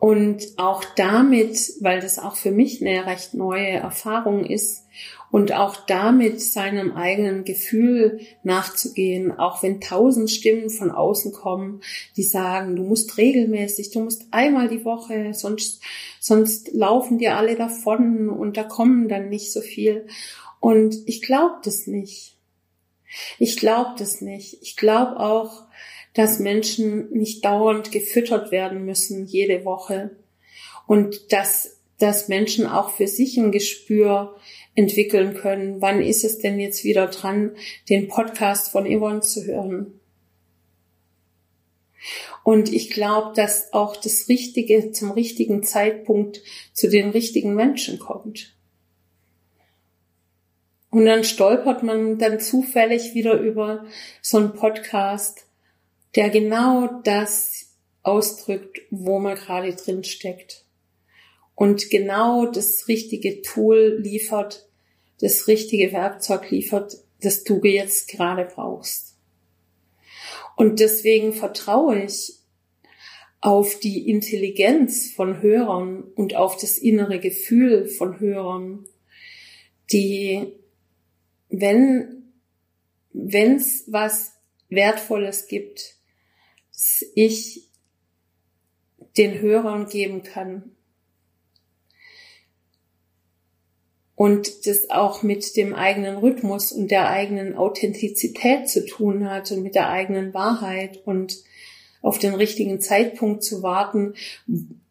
und 0.00 0.44
auch 0.56 0.84
damit, 0.96 1.74
weil 1.80 2.00
das 2.00 2.18
auch 2.18 2.36
für 2.36 2.50
mich 2.50 2.80
eine 2.80 3.06
recht 3.06 3.34
neue 3.34 3.70
Erfahrung 3.70 4.44
ist, 4.44 4.86
und 5.30 5.52
auch 5.52 5.76
damit 5.86 6.40
seinem 6.40 6.92
eigenen 6.92 7.44
Gefühl 7.44 8.20
nachzugehen, 8.42 9.32
auch 9.38 9.62
wenn 9.62 9.80
tausend 9.80 10.30
Stimmen 10.30 10.70
von 10.70 10.90
außen 10.90 11.32
kommen, 11.32 11.80
die 12.16 12.22
sagen, 12.22 12.76
du 12.76 12.82
musst 12.82 13.18
regelmäßig, 13.18 13.90
du 13.90 14.00
musst 14.00 14.26
einmal 14.30 14.68
die 14.68 14.84
Woche, 14.84 15.34
sonst, 15.34 15.82
sonst 16.20 16.72
laufen 16.72 17.18
dir 17.18 17.36
alle 17.36 17.56
davon 17.56 18.28
und 18.28 18.56
da 18.56 18.62
kommen 18.62 19.08
dann 19.08 19.28
nicht 19.28 19.52
so 19.52 19.60
viel. 19.60 20.06
Und 20.60 20.96
ich 21.06 21.22
glaube 21.22 21.56
das 21.64 21.86
nicht. 21.86 22.38
Ich 23.38 23.56
glaube 23.56 23.94
das 23.98 24.20
nicht. 24.20 24.62
Ich 24.62 24.76
glaube 24.76 25.20
auch, 25.20 25.64
dass 26.16 26.38
Menschen 26.38 27.10
nicht 27.10 27.44
dauernd 27.44 27.92
gefüttert 27.92 28.50
werden 28.50 28.86
müssen 28.86 29.26
jede 29.26 29.66
Woche 29.66 30.16
und 30.86 31.30
dass, 31.30 31.76
dass 31.98 32.28
Menschen 32.28 32.66
auch 32.66 32.90
für 32.90 33.06
sich 33.06 33.36
ein 33.36 33.52
Gespür 33.52 34.34
entwickeln 34.74 35.34
können. 35.34 35.82
Wann 35.82 36.00
ist 36.00 36.24
es 36.24 36.38
denn 36.38 36.58
jetzt 36.58 36.84
wieder 36.84 37.08
dran, 37.08 37.54
den 37.90 38.08
Podcast 38.08 38.72
von 38.72 38.86
Yvonne 38.86 39.20
zu 39.20 39.44
hören? 39.44 40.00
Und 42.44 42.72
ich 42.72 42.88
glaube, 42.90 43.34
dass 43.36 43.74
auch 43.74 43.94
das 43.94 44.28
Richtige 44.30 44.92
zum 44.92 45.10
richtigen 45.10 45.64
Zeitpunkt 45.64 46.40
zu 46.72 46.88
den 46.88 47.10
richtigen 47.10 47.54
Menschen 47.54 47.98
kommt. 47.98 48.56
Und 50.88 51.04
dann 51.04 51.24
stolpert 51.24 51.82
man 51.82 52.16
dann 52.18 52.40
zufällig 52.40 53.12
wieder 53.12 53.38
über 53.38 53.84
so 54.22 54.38
einen 54.38 54.54
Podcast, 54.54 55.45
der 56.16 56.30
genau 56.30 57.00
das 57.04 57.76
ausdrückt, 58.02 58.80
wo 58.90 59.18
man 59.18 59.36
gerade 59.36 59.74
drin 59.74 60.02
steckt. 60.02 60.64
Und 61.54 61.90
genau 61.90 62.46
das 62.46 62.88
richtige 62.88 63.42
Tool 63.42 63.98
liefert, 64.00 64.68
das 65.20 65.46
richtige 65.46 65.92
Werkzeug 65.92 66.50
liefert, 66.50 66.96
das 67.20 67.44
du 67.44 67.60
jetzt 67.64 68.08
gerade 68.08 68.44
brauchst. 68.44 69.16
Und 70.56 70.80
deswegen 70.80 71.32
vertraue 71.32 72.04
ich 72.04 72.38
auf 73.40 73.78
die 73.78 74.08
Intelligenz 74.08 75.12
von 75.12 75.42
Hörern 75.42 76.02
und 76.02 76.34
auf 76.34 76.56
das 76.56 76.78
innere 76.78 77.20
Gefühl 77.20 77.86
von 77.86 78.20
Hörern, 78.20 78.86
die, 79.92 80.52
wenn, 81.48 82.32
wenn's 83.12 83.84
was 83.86 84.32
Wertvolles 84.68 85.46
gibt, 85.46 85.95
ich 87.14 87.68
den 89.16 89.40
Hörern 89.40 89.88
geben 89.88 90.22
kann. 90.22 90.72
Und 94.14 94.66
das 94.66 94.88
auch 94.88 95.22
mit 95.22 95.56
dem 95.56 95.74
eigenen 95.74 96.16
Rhythmus 96.16 96.72
und 96.72 96.90
der 96.90 97.10
eigenen 97.10 97.54
Authentizität 97.54 98.68
zu 98.68 98.86
tun 98.86 99.28
hat 99.28 99.50
und 99.52 99.62
mit 99.62 99.74
der 99.74 99.90
eigenen 99.90 100.32
Wahrheit 100.32 101.06
und 101.06 101.36
auf 102.00 102.18
den 102.18 102.34
richtigen 102.34 102.80
Zeitpunkt 102.80 103.42
zu 103.42 103.62
warten, 103.62 104.14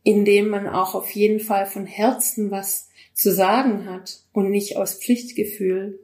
indem 0.04 0.50
man 0.50 0.68
auch 0.68 0.94
auf 0.94 1.10
jeden 1.12 1.40
Fall 1.40 1.66
von 1.66 1.88
Herzen 1.88 2.52
was 2.52 2.90
zu 3.14 3.34
sagen 3.34 3.90
hat 3.90 4.20
und 4.34 4.52
nicht 4.52 4.78
aus 4.78 4.96
Pflichtgefühl, 4.96 6.00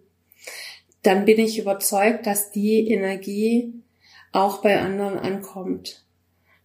dann 1.04 1.26
bin 1.26 1.40
ich 1.40 1.60
überzeugt, 1.60 2.26
dass 2.26 2.52
die 2.52 2.90
Energie 2.90 3.81
auch 4.32 4.62
bei 4.62 4.80
anderen 4.80 5.18
ankommt, 5.18 6.06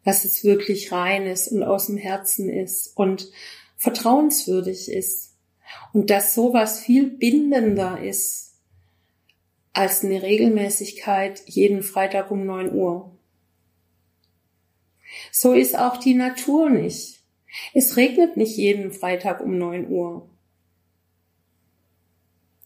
dass 0.04 0.24
es 0.24 0.44
wirklich 0.44 0.92
rein 0.92 1.26
ist 1.26 1.48
und 1.48 1.62
aus 1.62 1.86
dem 1.86 1.96
Herzen 1.96 2.48
ist 2.48 2.96
und 2.96 3.30
vertrauenswürdig 3.76 4.90
ist 4.90 5.34
und 5.92 6.10
dass 6.10 6.34
sowas 6.34 6.80
viel 6.80 7.10
bindender 7.10 8.00
ist 8.02 8.54
als 9.72 10.04
eine 10.04 10.22
Regelmäßigkeit 10.22 11.42
jeden 11.46 11.82
Freitag 11.82 12.30
um 12.30 12.46
neun 12.46 12.72
Uhr. 12.72 13.16
So 15.30 15.52
ist 15.52 15.78
auch 15.78 15.98
die 15.98 16.14
Natur 16.14 16.70
nicht. 16.70 17.20
Es 17.74 17.96
regnet 17.96 18.36
nicht 18.36 18.56
jeden 18.56 18.92
Freitag 18.92 19.40
um 19.40 19.58
neun 19.58 19.88
Uhr. 19.88 20.30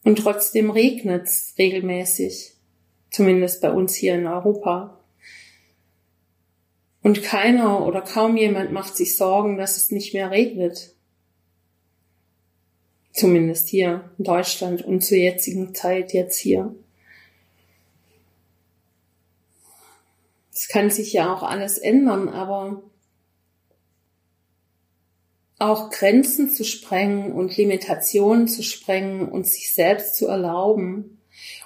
Und 0.03 0.19
trotzdem 0.19 0.69
regnet's 0.69 1.53
regelmäßig. 1.57 2.55
Zumindest 3.11 3.61
bei 3.61 3.71
uns 3.71 3.93
hier 3.93 4.15
in 4.15 4.25
Europa. 4.25 4.97
Und 7.03 7.23
keiner 7.23 7.85
oder 7.85 8.01
kaum 8.01 8.37
jemand 8.37 8.71
macht 8.71 8.95
sich 8.95 9.17
Sorgen, 9.17 9.57
dass 9.57 9.77
es 9.77 9.91
nicht 9.91 10.13
mehr 10.13 10.31
regnet. 10.31 10.95
Zumindest 13.11 13.69
hier 13.69 14.09
in 14.17 14.23
Deutschland 14.23 14.83
und 14.83 15.01
zur 15.01 15.17
jetzigen 15.17 15.75
Zeit 15.75 16.13
jetzt 16.13 16.37
hier. 16.37 16.73
Es 20.53 20.67
kann 20.67 20.89
sich 20.89 21.11
ja 21.11 21.33
auch 21.33 21.43
alles 21.43 21.77
ändern, 21.77 22.29
aber 22.29 22.83
auch 25.59 25.89
Grenzen 25.89 26.49
zu 26.49 26.63
sprengen 26.63 27.33
und 27.33 27.57
Limitationen 27.57 28.47
zu 28.47 28.63
sprengen 28.63 29.27
und 29.27 29.47
sich 29.47 29.73
selbst 29.73 30.15
zu 30.15 30.27
erlauben. 30.27 31.20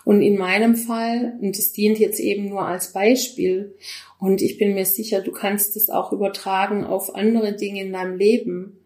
Und 0.06 0.22
in 0.22 0.38
meinem 0.38 0.76
Fall, 0.76 1.38
und 1.42 1.58
das 1.58 1.74
dient 1.74 1.98
jetzt 1.98 2.20
eben 2.20 2.48
nur 2.48 2.62
als 2.62 2.94
Beispiel, 2.94 3.76
und 4.20 4.42
ich 4.42 4.60
bin 4.60 4.76
mir 4.76 4.86
sicher, 4.86 5.22
du 5.22 5.32
kannst 5.32 5.76
es 5.76 5.90
auch 5.90 6.14
übertragen 6.14 6.86
auf 6.86 7.16
andere 7.16 7.56
Dinge 7.56 7.82
in 7.82 7.92
deinem 7.92 8.16
Leben, 8.16 8.86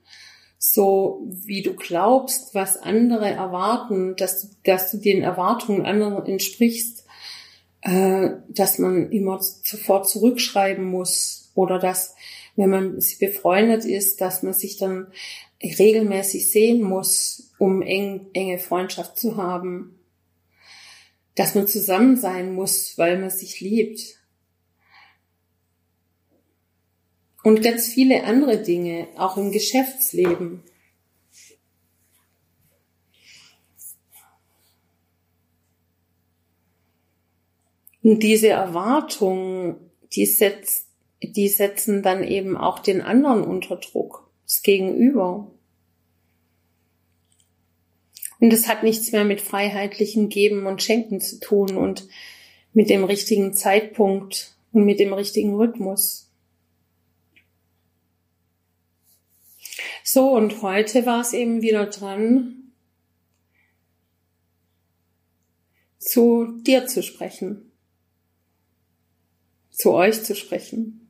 so 0.57 1.27
wie 1.29 1.61
du 1.61 1.73
glaubst, 1.73 2.55
was 2.55 2.77
andere 2.77 3.27
erwarten, 3.27 4.15
dass 4.15 4.41
du, 4.41 4.47
dass 4.63 4.91
du 4.91 4.97
den 4.97 5.21
Erwartungen 5.21 5.85
anderer 5.85 6.25
entsprichst, 6.27 7.05
äh, 7.81 8.29
dass 8.47 8.79
man 8.79 9.11
immer 9.11 9.41
sofort 9.41 10.07
zurückschreiben 10.07 10.85
muss 10.85 11.51
oder 11.53 11.79
dass, 11.79 12.15
wenn 12.55 12.69
man 12.69 12.99
befreundet 13.19 13.83
ist, 13.83 14.21
dass 14.21 14.41
man 14.41 14.53
sich 14.53 14.77
dann 14.77 15.07
regelmäßig 15.61 16.49
sehen 16.49 16.81
muss, 16.81 17.51
um 17.57 17.81
eng, 17.81 18.27
enge 18.33 18.57
Freundschaft 18.57 19.17
zu 19.17 19.35
haben, 19.35 19.98
dass 21.39 21.55
man 21.55 21.67
zusammen 21.67 22.17
sein 22.17 22.53
muss, 22.53 22.97
weil 22.97 23.17
man 23.17 23.29
sich 23.29 23.61
liebt. 23.61 24.19
Und 27.43 27.63
ganz 27.63 27.87
viele 27.87 28.25
andere 28.25 28.61
Dinge, 28.61 29.07
auch 29.15 29.37
im 29.37 29.53
Geschäftsleben. 29.53 30.65
Und 38.03 38.21
diese 38.21 38.49
Erwartungen, 38.49 39.77
die, 40.11 40.25
setz, 40.25 40.87
die 41.23 41.47
setzen 41.47 42.03
dann 42.03 42.25
eben 42.25 42.57
auch 42.57 42.79
den 42.79 42.99
anderen 42.99 43.45
unter 43.45 43.77
Druck, 43.77 44.29
das 44.43 44.61
Gegenüber. 44.61 45.49
Und 48.39 48.53
es 48.53 48.67
hat 48.67 48.83
nichts 48.83 49.11
mehr 49.11 49.25
mit 49.25 49.41
freiheitlichem 49.41 50.29
Geben 50.29 50.65
und 50.65 50.81
Schenken 50.81 51.19
zu 51.19 51.39
tun 51.39 51.75
und 51.75 52.07
mit 52.73 52.89
dem 52.89 53.03
richtigen 53.03 53.53
Zeitpunkt 53.53 54.55
und 54.71 54.85
mit 54.85 54.99
dem 54.99 55.13
richtigen 55.13 55.55
Rhythmus. 55.55 56.31
So, 60.03 60.31
und 60.31 60.61
heute 60.61 61.05
war 61.05 61.21
es 61.21 61.33
eben 61.33 61.61
wieder 61.61 61.85
dran, 61.87 62.71
zu 65.99 66.59
dir 66.61 66.87
zu 66.87 67.03
sprechen 67.03 67.69
zu 69.79 69.93
euch 69.93 70.23
zu 70.23 70.35
sprechen, 70.35 71.09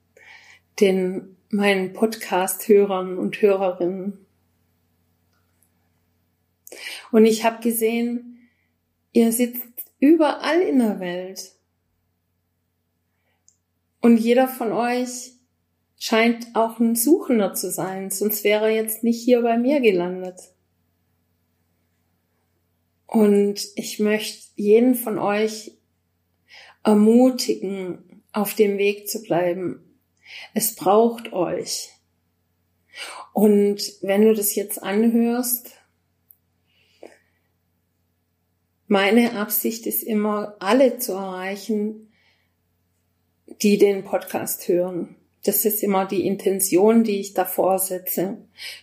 den 0.79 1.35
meinen 1.49 1.91
Podcast-Hörern 1.93 3.17
und 3.17 3.41
Hörerinnen. 3.41 4.25
Und 7.11 7.25
ich 7.25 7.43
habe 7.43 7.61
gesehen, 7.61 8.49
ihr 9.11 9.31
sitzt 9.31 9.91
überall 9.99 10.61
in 10.61 10.79
der 10.79 10.99
Welt. 10.99 11.55
Und 14.01 14.17
jeder 14.17 14.47
von 14.47 14.71
euch 14.71 15.33
scheint 15.97 16.55
auch 16.55 16.79
ein 16.79 16.95
Suchender 16.95 17.53
zu 17.53 17.69
sein, 17.69 18.09
sonst 18.09 18.43
wäre 18.43 18.65
er 18.65 18.75
jetzt 18.75 19.03
nicht 19.03 19.21
hier 19.21 19.41
bei 19.41 19.57
mir 19.57 19.81
gelandet. 19.81 20.39
Und 23.05 23.59
ich 23.75 23.99
möchte 23.99 24.47
jeden 24.55 24.95
von 24.95 25.17
euch 25.17 25.77
ermutigen, 26.83 28.23
auf 28.31 28.53
dem 28.53 28.77
Weg 28.77 29.09
zu 29.09 29.23
bleiben. 29.23 29.83
Es 30.53 30.75
braucht 30.75 31.33
euch. 31.33 31.89
Und 33.33 33.81
wenn 34.01 34.21
du 34.21 34.33
das 34.33 34.55
jetzt 34.55 34.81
anhörst, 34.81 35.78
meine 38.89 39.37
Absicht 39.37 39.87
ist 39.87 40.03
immer, 40.03 40.55
alle 40.59 40.97
zu 40.97 41.13
erreichen, 41.13 42.11
die 43.61 43.77
den 43.77 44.03
Podcast 44.03 44.67
hören. 44.67 45.15
Das 45.45 45.63
ist 45.63 45.81
immer 45.81 46.05
die 46.05 46.27
Intention, 46.27 47.05
die 47.05 47.21
ich 47.21 47.33
davor 47.33 47.79
setze, 47.79 48.37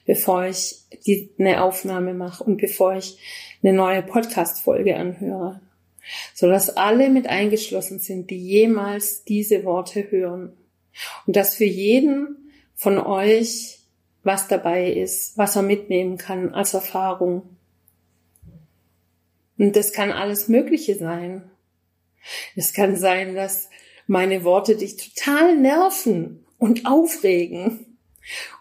bevor 0.07 0.47
ich 0.47 0.77
die, 1.05 1.29
eine 1.39 1.63
Aufnahme 1.63 2.15
mache 2.15 2.43
und 2.43 2.57
bevor 2.57 2.95
ich 2.95 3.19
eine 3.63 3.75
neue 3.75 4.03
Podcast-Folge 4.03 4.97
anhöre 4.97 5.61
so 6.35 6.49
dass 6.49 6.77
alle 6.77 7.11
mit 7.11 7.27
eingeschlossen 7.29 7.99
sind, 7.99 8.31
die 8.31 8.39
jemals 8.39 9.25
diese 9.25 9.65
Worte 9.65 10.11
hören. 10.11 10.53
Und 11.27 11.37
dass 11.37 11.55
für 11.55 11.65
jeden 11.65 12.51
von 12.75 12.99
euch 12.99 13.79
was 14.23 14.49
dabei 14.49 14.91
ist, 14.91 15.39
was 15.39 15.57
er 15.57 15.63
mitnehmen 15.63 16.17
kann 16.17 16.53
als 16.53 16.75
Erfahrung. 16.75 17.56
Und 19.59 19.77
das 19.77 19.93
kann 19.93 20.11
alles 20.13 20.49
Mögliche 20.49 20.97
sein. 20.97 21.51
Es 22.55 22.73
kann 22.73 22.97
sein, 22.97 23.35
dass 23.35 23.71
meine 24.07 24.45
Worte 24.45 24.77
dich 24.77 24.97
total 24.97 25.57
nerven 25.57 26.45
und 26.59 26.87
aufregen. 26.87 27.99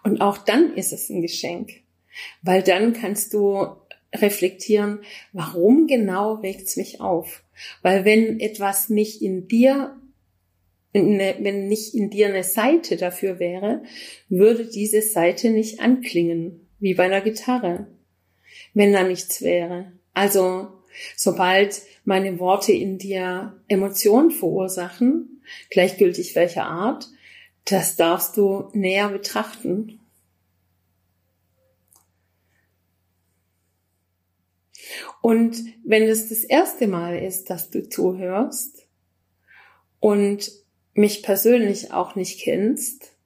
Und 0.04 0.20
auch 0.20 0.38
dann 0.38 0.74
ist 0.74 0.92
es 0.92 1.08
ein 1.10 1.22
Geschenk, 1.22 1.72
weil 2.42 2.62
dann 2.62 2.92
kannst 2.92 3.34
du 3.34 3.66
reflektieren, 4.14 5.00
warum 5.32 5.86
genau 5.86 6.34
regt's 6.34 6.76
mich 6.76 7.00
auf? 7.00 7.42
Weil 7.82 8.04
wenn 8.04 8.40
etwas 8.40 8.88
nicht 8.88 9.22
in 9.22 9.48
dir, 9.48 9.96
wenn 10.92 11.68
nicht 11.68 11.94
in 11.94 12.10
dir 12.10 12.28
eine 12.28 12.44
Seite 12.44 12.96
dafür 12.96 13.38
wäre, 13.38 13.82
würde 14.28 14.66
diese 14.66 15.02
Seite 15.02 15.50
nicht 15.50 15.80
anklingen, 15.80 16.68
wie 16.78 16.94
bei 16.94 17.04
einer 17.04 17.20
Gitarre, 17.20 17.88
wenn 18.72 18.92
da 18.92 19.02
nichts 19.02 19.42
wäre. 19.42 19.92
Also 20.14 20.68
sobald 21.16 21.82
meine 22.04 22.38
Worte 22.38 22.72
in 22.72 22.98
dir 22.98 23.60
Emotionen 23.68 24.30
verursachen, 24.30 25.42
gleichgültig 25.70 26.34
welcher 26.34 26.66
Art, 26.66 27.08
das 27.64 27.96
darfst 27.96 28.36
du 28.36 28.70
näher 28.72 29.08
betrachten. 29.08 30.00
Und 35.20 35.56
wenn 35.84 36.04
es 36.04 36.28
das 36.28 36.44
erste 36.44 36.86
Mal 36.86 37.18
ist, 37.18 37.50
dass 37.50 37.70
du 37.70 37.88
zuhörst 37.88 38.86
und 39.98 40.52
mich 40.94 41.22
persönlich 41.22 41.92
auch 41.92 42.14
nicht 42.14 42.40
kennst 42.40 43.16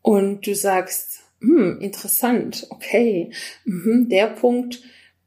und 0.00 0.46
du 0.46 0.54
sagst, 0.54 1.20
hm, 1.40 1.78
interessant, 1.80 2.66
okay, 2.70 3.32
mhm, 3.64 4.08
der 4.08 4.28
Punkt, 4.28 4.82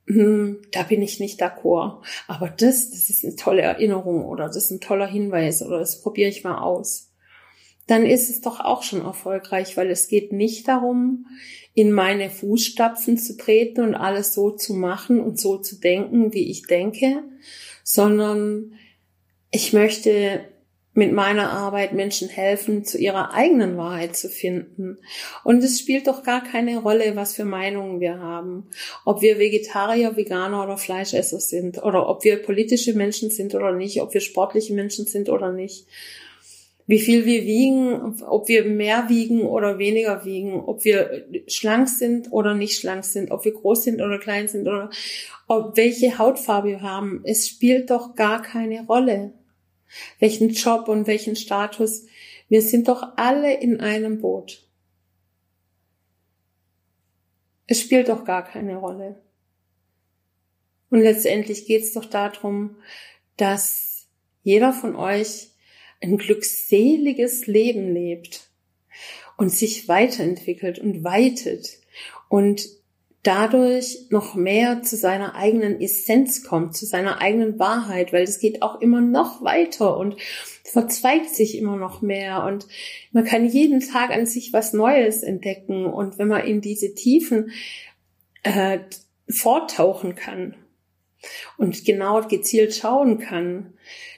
da 0.08 0.84
bin 0.84 1.02
ich 1.02 1.20
nicht 1.20 1.42
d'accord. 1.42 2.02
Aber 2.28 2.50
das, 2.50 2.92
das 2.92 3.10
ist 3.10 3.26
eine 3.26 3.36
tolle 3.36 3.62
Erinnerung 3.62 4.26
oder 4.26 4.46
das 4.46 4.56
ist 4.56 4.72
ein 4.72 4.80
toller 4.80 5.08
Hinweis 5.08 5.62
oder 5.62 5.80
das 5.80 6.02
probiere 6.02 6.30
ich 6.30 6.44
mal 6.44 6.60
aus. 6.60 7.12
Dann 7.88 8.06
ist 8.06 8.30
es 8.30 8.42
doch 8.42 8.60
auch 8.60 8.84
schon 8.84 9.02
erfolgreich, 9.02 9.78
weil 9.78 9.90
es 9.90 10.08
geht 10.08 10.34
nicht 10.34 10.68
darum, 10.68 11.26
in 11.74 11.92
meine 11.92 12.30
Fußstapfen 12.30 13.18
zu 13.18 13.38
treten 13.38 13.82
und 13.82 13.96
alles 13.96 14.34
so 14.34 14.52
zu 14.52 14.74
machen 14.74 15.22
und 15.22 15.40
so 15.40 15.58
zu 15.58 15.80
denken, 15.80 16.34
wie 16.34 16.50
ich 16.50 16.68
denke, 16.68 17.24
sondern 17.84 18.74
ich 19.52 19.74
möchte 19.74 20.42
mit 20.98 21.14
meiner 21.14 21.52
Arbeit 21.52 21.94
Menschen 21.94 22.28
helfen, 22.28 22.84
zu 22.84 22.98
ihrer 22.98 23.32
eigenen 23.32 23.78
Wahrheit 23.78 24.18
zu 24.18 24.30
finden. 24.30 24.98
Und 25.44 25.64
es 25.64 25.80
spielt 25.80 26.08
doch 26.08 26.24
gar 26.24 26.44
keine 26.44 26.80
Rolle, 26.80 27.16
was 27.16 27.36
für 27.36 27.46
Meinungen 27.46 28.00
wir 28.00 28.18
haben. 28.18 28.68
Ob 29.06 29.22
wir 29.22 29.38
Vegetarier, 29.38 30.18
Veganer 30.18 30.64
oder 30.64 30.76
Fleischesser 30.78 31.40
sind, 31.40 31.84
oder 31.84 32.10
ob 32.10 32.24
wir 32.24 32.42
politische 32.42 32.94
Menschen 32.96 33.30
sind 33.30 33.54
oder 33.54 33.74
nicht, 33.74 34.02
ob 34.02 34.16
wir 34.16 34.22
sportliche 34.22 34.74
Menschen 34.74 35.06
sind 35.06 35.30
oder 35.30 35.52
nicht. 35.52 35.86
Wie 36.88 37.00
viel 37.00 37.26
wir 37.26 37.44
wiegen, 37.44 38.24
ob 38.24 38.48
wir 38.48 38.66
mehr 38.66 39.06
wiegen 39.08 39.42
oder 39.42 39.78
weniger 39.78 40.26
wiegen, 40.26 40.60
ob 40.60 40.84
wir 40.84 41.28
schlank 41.46 41.90
sind 41.90 42.32
oder 42.32 42.56
nicht 42.56 42.80
schlank 42.80 43.06
sind, 43.06 43.30
ob 43.30 43.46
wir 43.46 43.54
groß 43.54 43.84
sind 43.84 44.02
oder 44.02 44.18
klein 44.18 44.48
sind 44.48 44.68
oder 44.68 44.90
ob 45.48 45.78
welche 45.78 46.18
Hautfarbe 46.18 46.70
wir 46.70 46.82
haben. 46.82 47.22
Es 47.24 47.48
spielt 47.48 47.92
doch 47.92 48.16
gar 48.16 48.42
keine 48.42 48.84
Rolle 48.88 49.34
welchen 50.20 50.50
Job 50.50 50.88
und 50.88 51.08
welchen 51.08 51.36
Status. 51.36 52.06
Wir 52.50 52.62
sind 52.62 52.88
doch 52.88 53.18
alle 53.18 53.60
in 53.60 53.80
einem 53.80 54.22
Boot. 54.22 54.64
Es 57.68 57.82
spielt 57.82 58.10
doch 58.10 58.24
gar 58.24 58.46
keine 58.46 58.78
Rolle. 58.78 59.22
Und 60.90 61.02
letztendlich 61.02 61.66
geht 61.66 61.84
es 61.84 61.94
doch 61.94 62.06
darum, 62.06 62.78
dass 63.36 64.08
jeder 64.44 64.72
von 64.72 64.96
euch 64.96 65.50
ein 66.02 66.18
glückseliges 66.18 67.48
Leben 67.48 67.94
lebt 67.94 68.50
und 69.38 69.50
sich 69.50 69.88
weiterentwickelt 69.88 70.80
und 70.80 71.04
weitet 71.04 71.80
und 72.30 72.68
dadurch 73.28 74.06
noch 74.10 74.36
mehr 74.36 74.84
zu 74.84 74.96
seiner 74.96 75.36
eigenen 75.36 75.82
Essenz 75.82 76.46
kommt, 76.46 76.78
zu 76.78 76.86
seiner 76.86 77.20
eigenen 77.22 77.60
Wahrheit, 77.60 78.14
weil 78.14 78.24
es 78.24 78.40
geht 78.40 78.62
auch 78.62 78.80
immer 78.80 79.02
noch 79.02 79.44
weiter 79.44 79.98
und 79.98 80.16
verzweigt 80.64 81.36
sich 81.36 81.58
immer 81.58 81.76
noch 81.76 82.02
mehr 82.02 82.46
und 82.46 82.68
man 83.12 83.26
kann 83.26 83.46
jeden 83.46 83.82
Tag 83.82 84.12
an 84.12 84.26
sich 84.26 84.54
was 84.54 84.72
Neues 84.72 85.24
entdecken 85.24 85.86
und 85.86 86.18
wenn 86.18 86.30
man 86.30 86.46
in 86.46 86.62
diese 86.62 86.96
Tiefen 86.96 87.52
äh, 88.44 88.80
forttauchen 89.28 90.16
kann 90.16 90.56
und 91.58 91.84
genau 91.84 92.22
gezielt 92.22 92.74
schauen 92.76 93.20
kann, 93.20 93.74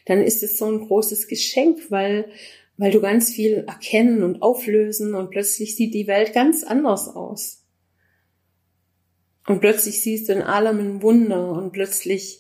dann 0.05 0.21
ist 0.21 0.43
es 0.43 0.59
so 0.59 0.65
ein 0.65 0.85
großes 0.85 1.27
Geschenk, 1.27 1.89
weil 1.89 2.29
weil 2.77 2.91
du 2.91 3.01
ganz 3.01 3.31
viel 3.31 3.65
erkennen 3.67 4.23
und 4.23 4.41
auflösen 4.41 5.13
und 5.13 5.31
plötzlich 5.31 5.75
sieht 5.75 5.93
die 5.93 6.07
Welt 6.07 6.31
ganz 6.31 6.63
anders 6.63 7.09
aus. 7.09 7.58
Und 9.49 9.61
plötzlich 9.61 10.03
siehst 10.03 10.29
du 10.29 10.33
in 10.33 10.43
allem 10.43 10.77
ein 10.77 11.01
Wunder 11.01 11.53
und 11.53 11.71
plötzlich 11.71 12.39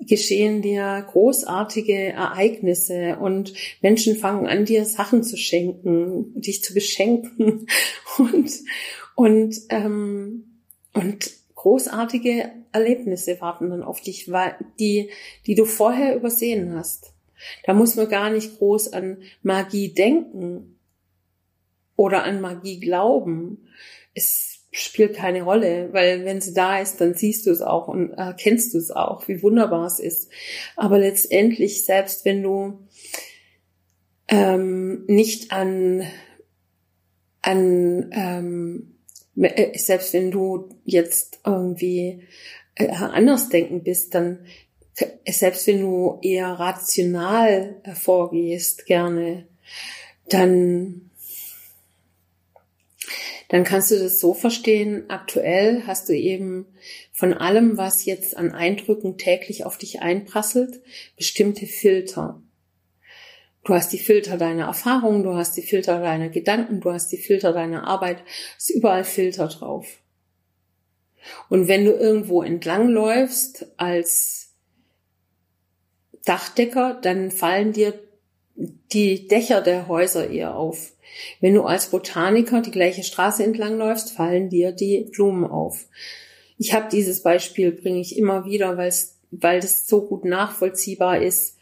geschehen 0.00 0.60
dir 0.60 1.06
großartige 1.08 1.94
Ereignisse 1.94 3.16
und 3.20 3.54
Menschen 3.80 4.16
fangen 4.16 4.48
an, 4.48 4.64
dir 4.64 4.84
Sachen 4.84 5.22
zu 5.22 5.36
schenken, 5.36 6.32
dich 6.40 6.64
zu 6.64 6.74
beschenken 6.74 7.68
und, 8.18 8.50
und, 9.14 9.56
ähm, 9.68 10.62
und 10.94 11.30
großartige 11.54 12.50
Erlebnisse 12.72 13.40
warten 13.40 13.70
dann 13.70 13.84
auf 13.84 14.00
dich, 14.00 14.28
die, 14.80 15.10
die 15.46 15.54
du 15.54 15.64
vorher 15.64 16.16
übersehen 16.16 16.74
hast. 16.74 17.12
Da 17.66 17.72
muss 17.72 17.94
man 17.94 18.08
gar 18.08 18.30
nicht 18.30 18.58
groß 18.58 18.92
an 18.94 19.22
Magie 19.42 19.94
denken 19.94 20.76
oder 21.94 22.24
an 22.24 22.40
Magie 22.40 22.80
glauben. 22.80 23.68
Es 24.12 24.47
spielt 24.70 25.16
keine 25.16 25.42
Rolle, 25.42 25.92
weil 25.92 26.24
wenn 26.24 26.40
sie 26.40 26.52
da 26.52 26.78
ist, 26.80 27.00
dann 27.00 27.14
siehst 27.14 27.46
du 27.46 27.50
es 27.50 27.62
auch 27.62 27.88
und 27.88 28.10
erkennst 28.12 28.74
du 28.74 28.78
es 28.78 28.90
auch, 28.90 29.26
wie 29.26 29.42
wunderbar 29.42 29.86
es 29.86 29.98
ist. 29.98 30.30
Aber 30.76 30.98
letztendlich, 30.98 31.84
selbst 31.84 32.24
wenn 32.24 32.42
du 32.42 32.86
ähm, 34.28 35.04
nicht 35.06 35.52
an, 35.52 36.02
an 37.40 38.10
ähm, 38.12 38.98
äh, 39.36 39.78
selbst 39.78 40.12
wenn 40.12 40.30
du 40.30 40.68
jetzt 40.84 41.40
irgendwie 41.46 42.24
äh, 42.74 42.88
anders 42.88 43.48
denken 43.48 43.82
bist, 43.82 44.14
dann 44.14 44.40
selbst 45.26 45.66
wenn 45.68 45.80
du 45.80 46.18
eher 46.22 46.48
rational 46.48 47.80
vorgehst 47.94 48.84
gerne, 48.86 49.46
dann 50.28 51.07
dann 53.48 53.64
kannst 53.64 53.90
du 53.90 53.98
das 53.98 54.20
so 54.20 54.34
verstehen, 54.34 55.04
aktuell 55.08 55.84
hast 55.86 56.08
du 56.08 56.14
eben 56.14 56.66
von 57.12 57.32
allem, 57.32 57.78
was 57.78 58.04
jetzt 58.04 58.36
an 58.36 58.52
Eindrücken 58.52 59.16
täglich 59.16 59.64
auf 59.64 59.78
dich 59.78 60.00
einprasselt, 60.00 60.80
bestimmte 61.16 61.66
Filter. 61.66 62.42
Du 63.64 63.74
hast 63.74 63.92
die 63.92 63.98
Filter 63.98 64.36
deiner 64.36 64.66
Erfahrungen, 64.66 65.22
du 65.22 65.34
hast 65.34 65.56
die 65.56 65.62
Filter 65.62 66.00
deiner 66.00 66.28
Gedanken, 66.28 66.80
du 66.80 66.92
hast 66.92 67.10
die 67.10 67.18
Filter 67.18 67.52
deiner 67.52 67.86
Arbeit, 67.86 68.22
es 68.56 68.70
ist 68.70 68.76
überall 68.76 69.04
Filter 69.04 69.48
drauf. 69.48 69.98
Und 71.48 71.68
wenn 71.68 71.84
du 71.84 71.92
irgendwo 71.92 72.42
entlangläufst 72.42 73.66
als 73.76 74.54
Dachdecker, 76.24 76.98
dann 77.00 77.30
fallen 77.30 77.72
dir 77.72 77.98
die 78.54 79.28
Dächer 79.28 79.60
der 79.60 79.88
Häuser 79.88 80.30
eher 80.30 80.54
auf. 80.54 80.92
Wenn 81.40 81.54
du 81.54 81.62
als 81.62 81.90
Botaniker 81.90 82.62
die 82.62 82.70
gleiche 82.70 83.02
Straße 83.02 83.44
entlang 83.44 83.78
läufst, 83.78 84.12
fallen 84.12 84.50
dir 84.50 84.72
die 84.72 85.08
Blumen 85.12 85.44
auf. 85.44 85.86
Ich 86.58 86.74
habe 86.74 86.88
dieses 86.90 87.22
Beispiel, 87.22 87.72
bringe 87.72 88.00
ich 88.00 88.16
immer 88.16 88.44
wieder, 88.44 88.76
weil 88.76 89.60
das 89.60 89.86
so 89.86 90.02
gut 90.06 90.24
nachvollziehbar 90.24 91.22
ist, 91.22 91.56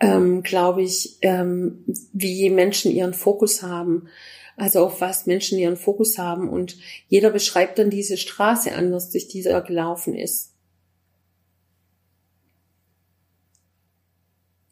ähm, 0.00 0.42
glaube 0.42 0.82
ich, 0.82 1.18
ähm, 1.20 1.84
wie 2.12 2.48
Menschen 2.48 2.90
ihren 2.90 3.14
Fokus 3.14 3.62
haben. 3.62 4.08
Also 4.56 4.84
auf 4.84 5.00
was 5.00 5.26
Menschen 5.26 5.58
ihren 5.58 5.76
Fokus 5.76 6.18
haben. 6.18 6.48
Und 6.48 6.76
jeder 7.08 7.30
beschreibt 7.30 7.78
dann 7.78 7.90
diese 7.90 8.16
Straße 8.16 8.72
anders, 8.72 9.10
durch 9.10 9.28
die 9.28 9.44
er 9.44 9.62
gelaufen 9.62 10.14
ist. 10.14 10.49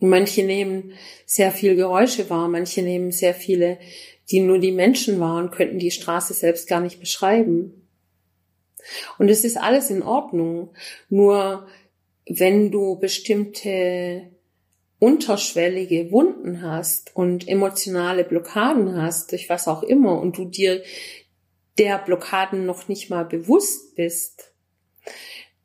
Manche 0.01 0.45
nehmen 0.45 0.93
sehr 1.27 1.51
viel 1.51 1.75
Geräusche 1.75 2.31
wahr, 2.31 2.49
manche 2.49 2.83
nehmen 2.83 3.11
sehr 3.11 3.35
viele 3.35 3.79
die 4.31 4.41
nur 4.41 4.59
die 4.59 4.73
Menschen 4.73 5.21
waren, 5.21 5.51
könnten 5.51 5.79
die 5.79 5.91
Straße 5.91 6.35
selbst 6.35 6.69
gar 6.69 6.81
nicht 6.81 7.01
beschreiben. 7.01 7.89
Und 9.19 9.29
es 9.29 9.45
ist 9.45 9.57
alles 9.57 9.91
in 9.91 10.03
Ordnung. 10.03 10.75
Nur 11.09 11.67
wenn 12.29 12.71
du 12.71 12.99
bestimmte 12.99 14.31
unterschwellige 14.99 16.11
Wunden 16.11 16.63
hast 16.63 17.15
und 17.15 17.49
emotionale 17.49 18.25
Blockaden 18.25 19.01
hast, 19.01 19.33
durch 19.33 19.49
was 19.49 19.69
auch 19.69 19.83
immer, 19.83 20.21
und 20.21 20.37
du 20.37 20.45
dir 20.45 20.83
der 21.79 21.99
Blockaden 21.99 22.67
noch 22.67 22.89
nicht 22.89 23.09
mal 23.09 23.25
bewusst 23.25 23.95
bist, 23.95 24.53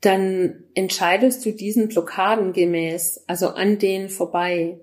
dann 0.05 0.65
entscheidest 0.73 1.45
du 1.45 1.51
diesen 1.53 1.87
Blockaden 1.87 2.51
gemäß, 2.51 3.23
also 3.27 3.49
an 3.49 3.79
denen 3.79 4.09
vorbei. 4.09 4.79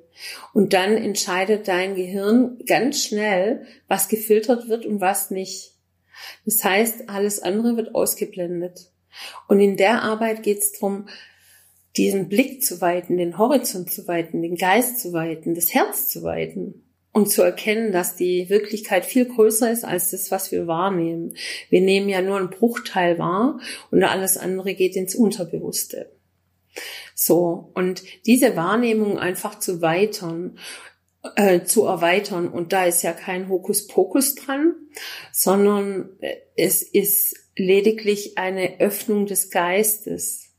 Und 0.55 0.73
dann 0.73 0.97
entscheidet 0.97 1.69
dein 1.69 1.95
Gehirn 1.95 2.59
ganz 2.67 3.05
schnell, 3.05 3.67
was 3.87 4.09
gefiltert 4.09 4.69
wird 4.69 4.87
und 4.87 5.01
was 5.01 5.31
nicht. 5.31 5.75
Das 6.45 6.65
heißt, 6.65 7.09
alles 7.09 7.41
andere 7.41 7.77
wird 7.77 7.95
ausgeblendet. 7.95 8.91
Und 9.47 9.61
in 9.61 9.77
der 9.77 10.03
Arbeit 10.03 10.43
geht 10.43 10.59
es 10.59 10.73
darum, 10.73 11.09
diesen 11.97 12.29
Blick 12.29 12.63
zu 12.63 12.81
weiten, 12.81 13.17
den 13.17 13.37
Horizont 13.37 13.91
zu 13.91 14.07
weiten, 14.09 14.43
den 14.43 14.57
Geist 14.57 15.01
zu 15.01 15.13
weiten, 15.13 15.55
das 15.55 15.75
Herz 15.75 16.09
zu 16.09 16.23
weiten 16.23 16.83
und 17.13 17.31
zu 17.31 17.43
erkennen, 17.43 17.93
dass 17.93 18.17
die 18.17 18.49
Wirklichkeit 18.49 19.05
viel 19.05 19.25
größer 19.25 19.71
ist 19.71 19.85
als 19.85 20.11
das, 20.11 20.31
was 20.31 20.53
wir 20.53 20.67
wahrnehmen. 20.67 21.35
Wir 21.69 21.81
nehmen 21.81 22.09
ja 22.09 22.23
nur 22.23 22.37
einen 22.37 22.51
Bruchteil 22.51 23.19
wahr 23.19 23.61
und 23.91 24.03
alles 24.05 24.37
andere 24.37 24.75
geht 24.75 24.97
ins 24.97 25.15
Unterbewusste. 25.15 26.11
So. 27.15 27.71
Und 27.75 28.03
diese 28.27 28.57
Wahrnehmung 28.57 29.19
einfach 29.19 29.59
zu 29.59 29.83
weitern, 29.83 30.59
äh, 31.37 31.65
zu 31.65 31.85
erweitern. 31.85 32.49
Und 32.49 32.73
da 32.73 32.85
ist 32.85 33.03
ja 33.03 33.13
kein 33.13 33.49
Hokuspokus 33.49 34.37
dran, 34.37 34.75
sondern 35.33 36.11
es 36.57 36.83
ist 36.83 37.37
lediglich 37.57 38.39
eine 38.39 38.81
Öffnung 38.81 39.27
des 39.27 39.51
Geistes 39.51 40.50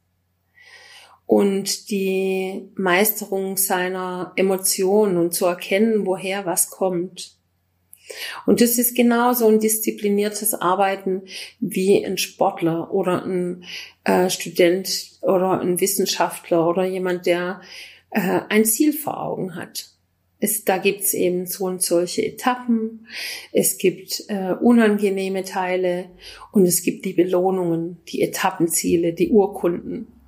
und 1.31 1.89
die 1.89 2.67
Meisterung 2.75 3.55
seiner 3.55 4.33
Emotionen 4.35 5.15
und 5.15 5.33
zu 5.33 5.45
erkennen, 5.45 6.05
woher 6.05 6.45
was 6.45 6.69
kommt. 6.69 7.37
Und 8.45 8.59
das 8.59 8.77
ist 8.77 8.97
genauso 8.97 9.47
ein 9.47 9.61
diszipliniertes 9.61 10.53
Arbeiten 10.53 11.21
wie 11.61 12.05
ein 12.05 12.17
Sportler 12.17 12.93
oder 12.93 13.23
ein 13.23 13.63
äh, 14.03 14.29
Student 14.29 15.21
oder 15.21 15.61
ein 15.61 15.79
Wissenschaftler 15.79 16.67
oder 16.67 16.83
jemand, 16.83 17.25
der 17.25 17.61
äh, 18.09 18.41
ein 18.49 18.65
Ziel 18.65 18.91
vor 18.91 19.23
Augen 19.23 19.55
hat. 19.55 19.85
Es, 20.41 20.65
da 20.65 20.79
gibt's 20.79 21.13
eben 21.13 21.45
so 21.45 21.63
und 21.63 21.81
solche 21.81 22.25
Etappen, 22.25 23.07
es 23.53 23.77
gibt 23.77 24.25
äh, 24.27 24.51
unangenehme 24.59 25.45
Teile 25.45 26.09
und 26.51 26.65
es 26.65 26.83
gibt 26.83 27.05
die 27.05 27.13
Belohnungen, 27.13 27.99
die 28.09 28.21
Etappenziele, 28.21 29.13
die 29.13 29.29
Urkunden. 29.29 30.20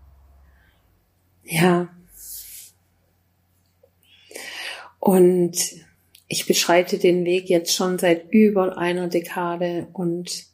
Ja. 1.43 1.93
Und 4.99 5.57
ich 6.27 6.45
beschreite 6.45 6.97
den 6.97 7.25
Weg 7.25 7.49
jetzt 7.49 7.75
schon 7.75 7.99
seit 7.99 8.31
über 8.31 8.77
einer 8.77 9.07
Dekade 9.07 9.87
und 9.93 10.45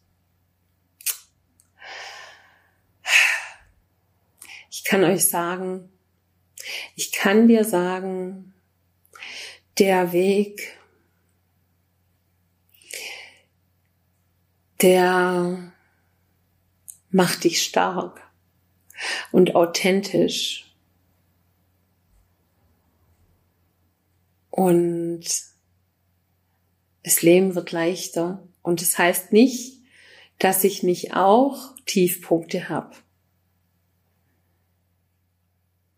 ich 4.69 4.84
kann 4.84 5.04
euch 5.04 5.30
sagen, 5.30 5.91
ich 6.95 7.12
kann 7.12 7.47
dir 7.47 7.63
sagen, 7.63 8.54
der 9.78 10.12
Weg, 10.12 10.75
der 14.82 15.71
macht 17.12 17.43
dich 17.43 17.62
stark 17.62 18.21
und 19.32 19.56
authentisch 19.56 20.68
Und 24.49 25.23
das 27.03 27.21
Leben 27.21 27.55
wird 27.55 27.71
leichter. 27.71 28.47
Und 28.62 28.81
das 28.81 28.97
heißt 28.97 29.31
nicht, 29.31 29.81
dass 30.38 30.63
ich 30.63 30.83
nicht 30.83 31.15
auch 31.15 31.75
Tiefpunkte 31.85 32.69
habe. 32.69 32.95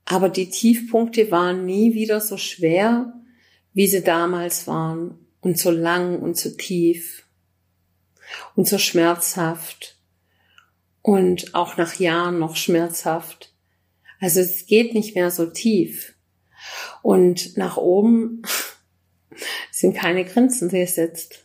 Aber 0.06 0.30
die 0.30 0.50
Tiefpunkte 0.50 1.32
waren 1.32 1.66
nie 1.66 1.94
wieder 1.94 2.20
so 2.20 2.38
schwer, 2.38 3.14
wie 3.74 3.88
sie 3.88 4.04
damals 4.04 4.68
waren 4.68 5.26
und 5.40 5.58
so 5.58 5.72
lang 5.72 6.20
und 6.20 6.38
so 6.38 6.50
tief 6.50 7.26
und 8.56 8.68
so 8.68 8.78
schmerzhaft 8.78 9.98
und 11.02 11.56
auch 11.56 11.78
nach 11.78 11.96
Jahren 11.96 12.40
noch 12.40 12.56
schmerzhaft. 12.56 13.54
Also 14.20 14.40
es 14.40 14.66
geht 14.66 14.94
nicht 14.94 15.16
mehr 15.16 15.32
so 15.32 15.46
tief. 15.48 16.14
Und 17.02 17.58
nach 17.58 17.78
oben 17.78 18.42
sind 19.72 19.96
keine 19.96 20.26
Grenzen 20.26 20.70
gesetzt. 20.70 21.44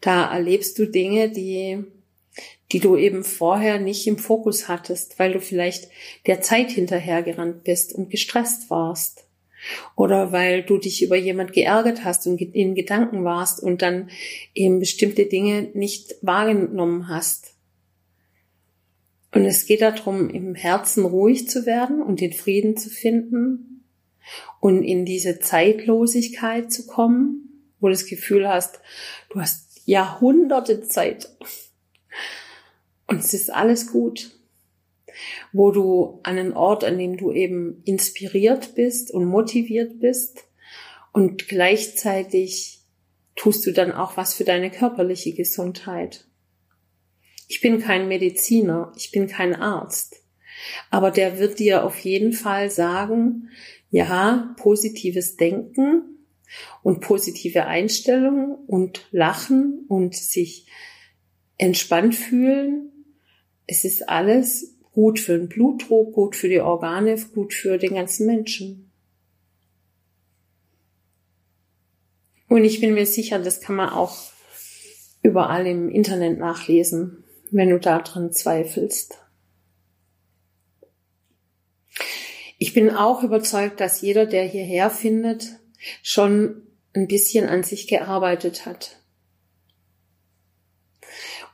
Da 0.00 0.32
erlebst 0.32 0.78
du 0.78 0.86
Dinge, 0.86 1.30
die, 1.30 1.84
die 2.72 2.80
du 2.80 2.96
eben 2.96 3.24
vorher 3.24 3.80
nicht 3.80 4.06
im 4.06 4.18
Fokus 4.18 4.68
hattest, 4.68 5.18
weil 5.18 5.32
du 5.32 5.40
vielleicht 5.40 5.88
der 6.26 6.40
Zeit 6.40 6.70
hinterhergerannt 6.70 7.64
bist 7.64 7.94
und 7.94 8.10
gestresst 8.10 8.70
warst. 8.70 9.24
Oder 9.96 10.30
weil 10.30 10.62
du 10.62 10.78
dich 10.78 11.02
über 11.02 11.16
jemand 11.16 11.52
geärgert 11.52 12.04
hast 12.04 12.28
und 12.28 12.40
in 12.40 12.76
Gedanken 12.76 13.24
warst 13.24 13.60
und 13.60 13.82
dann 13.82 14.08
eben 14.54 14.78
bestimmte 14.78 15.26
Dinge 15.26 15.70
nicht 15.74 16.14
wahrgenommen 16.22 17.08
hast. 17.08 17.54
Und 19.32 19.44
es 19.44 19.66
geht 19.66 19.82
darum, 19.82 20.30
im 20.30 20.54
Herzen 20.54 21.04
ruhig 21.04 21.48
zu 21.48 21.66
werden 21.66 22.02
und 22.02 22.20
den 22.20 22.32
Frieden 22.32 22.76
zu 22.76 22.88
finden 22.88 23.84
und 24.60 24.82
in 24.82 25.04
diese 25.04 25.38
Zeitlosigkeit 25.38 26.72
zu 26.72 26.86
kommen, 26.86 27.72
wo 27.80 27.88
du 27.88 27.92
das 27.92 28.06
Gefühl 28.06 28.48
hast, 28.48 28.80
du 29.30 29.40
hast 29.40 29.82
Jahrhunderte 29.84 30.82
Zeit 30.82 31.28
und 33.06 33.20
es 33.20 33.34
ist 33.34 33.52
alles 33.52 33.90
gut, 33.90 34.38
wo 35.52 35.70
du 35.70 36.20
an 36.22 36.38
einen 36.38 36.52
Ort, 36.52 36.84
an 36.84 36.98
dem 36.98 37.16
du 37.16 37.32
eben 37.32 37.82
inspiriert 37.84 38.74
bist 38.74 39.10
und 39.10 39.24
motiviert 39.24 39.98
bist 40.00 40.44
und 41.12 41.48
gleichzeitig 41.48 42.80
tust 43.34 43.66
du 43.66 43.72
dann 43.72 43.92
auch 43.92 44.16
was 44.16 44.34
für 44.34 44.44
deine 44.44 44.70
körperliche 44.70 45.32
Gesundheit. 45.32 46.27
Ich 47.48 47.60
bin 47.62 47.80
kein 47.80 48.08
Mediziner, 48.08 48.92
ich 48.96 49.10
bin 49.10 49.26
kein 49.26 49.54
Arzt, 49.54 50.22
aber 50.90 51.10
der 51.10 51.38
wird 51.38 51.58
dir 51.58 51.84
auf 51.84 51.98
jeden 52.00 52.34
Fall 52.34 52.70
sagen, 52.70 53.48
ja, 53.90 54.54
positives 54.58 55.36
Denken 55.36 56.18
und 56.82 57.00
positive 57.00 57.64
Einstellung 57.64 58.54
und 58.66 59.08
Lachen 59.10 59.86
und 59.88 60.14
sich 60.14 60.66
entspannt 61.56 62.14
fühlen. 62.14 62.92
Es 63.66 63.84
ist 63.84 64.08
alles 64.08 64.76
gut 64.92 65.18
für 65.18 65.38
den 65.38 65.48
Blutdruck, 65.48 66.14
gut 66.14 66.36
für 66.36 66.48
die 66.48 66.60
Organe, 66.60 67.16
gut 67.34 67.54
für 67.54 67.78
den 67.78 67.94
ganzen 67.94 68.26
Menschen. 68.26 68.90
Und 72.48 72.64
ich 72.64 72.80
bin 72.80 72.94
mir 72.94 73.06
sicher, 73.06 73.38
das 73.38 73.60
kann 73.60 73.76
man 73.76 73.90
auch 73.90 74.32
überall 75.22 75.66
im 75.66 75.88
Internet 75.90 76.38
nachlesen, 76.38 77.24
wenn 77.50 77.70
du 77.70 77.78
daran 77.78 78.32
zweifelst. 78.32 79.18
Ich 82.58 82.74
bin 82.74 82.90
auch 82.90 83.22
überzeugt, 83.22 83.80
dass 83.80 84.00
jeder, 84.00 84.26
der 84.26 84.44
hierher 84.44 84.90
findet, 84.90 85.46
schon 86.02 86.66
ein 86.94 87.06
bisschen 87.06 87.48
an 87.48 87.62
sich 87.62 87.86
gearbeitet 87.86 88.66
hat 88.66 89.00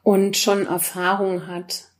und 0.02 0.36
schon 0.36 0.66
Erfahrung 0.66 1.46
hat. 1.46 1.90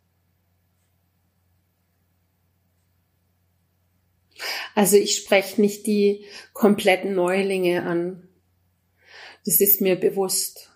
Also 4.75 4.97
ich 4.97 5.17
spreche 5.17 5.61
nicht 5.61 5.87
die 5.87 6.25
kompletten 6.53 7.15
Neulinge 7.15 7.85
an. 7.85 8.29
Das 9.45 9.61
ist 9.61 9.81
mir 9.81 9.97
bewusst. 9.97 10.71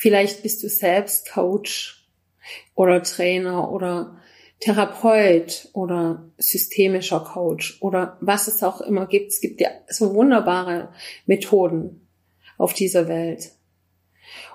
Vielleicht 0.00 0.42
bist 0.42 0.62
du 0.62 0.70
selbst 0.70 1.30
Coach 1.30 2.08
oder 2.74 3.02
Trainer 3.02 3.70
oder 3.70 4.18
Therapeut 4.58 5.68
oder 5.74 6.30
systemischer 6.38 7.20
Coach 7.20 7.76
oder 7.82 8.16
was 8.22 8.48
es 8.48 8.62
auch 8.62 8.80
immer 8.80 9.06
gibt. 9.06 9.30
Es 9.30 9.42
gibt 9.42 9.60
ja 9.60 9.68
so 9.88 10.14
wunderbare 10.14 10.88
Methoden 11.26 12.08
auf 12.56 12.72
dieser 12.72 13.08
Welt. 13.08 13.52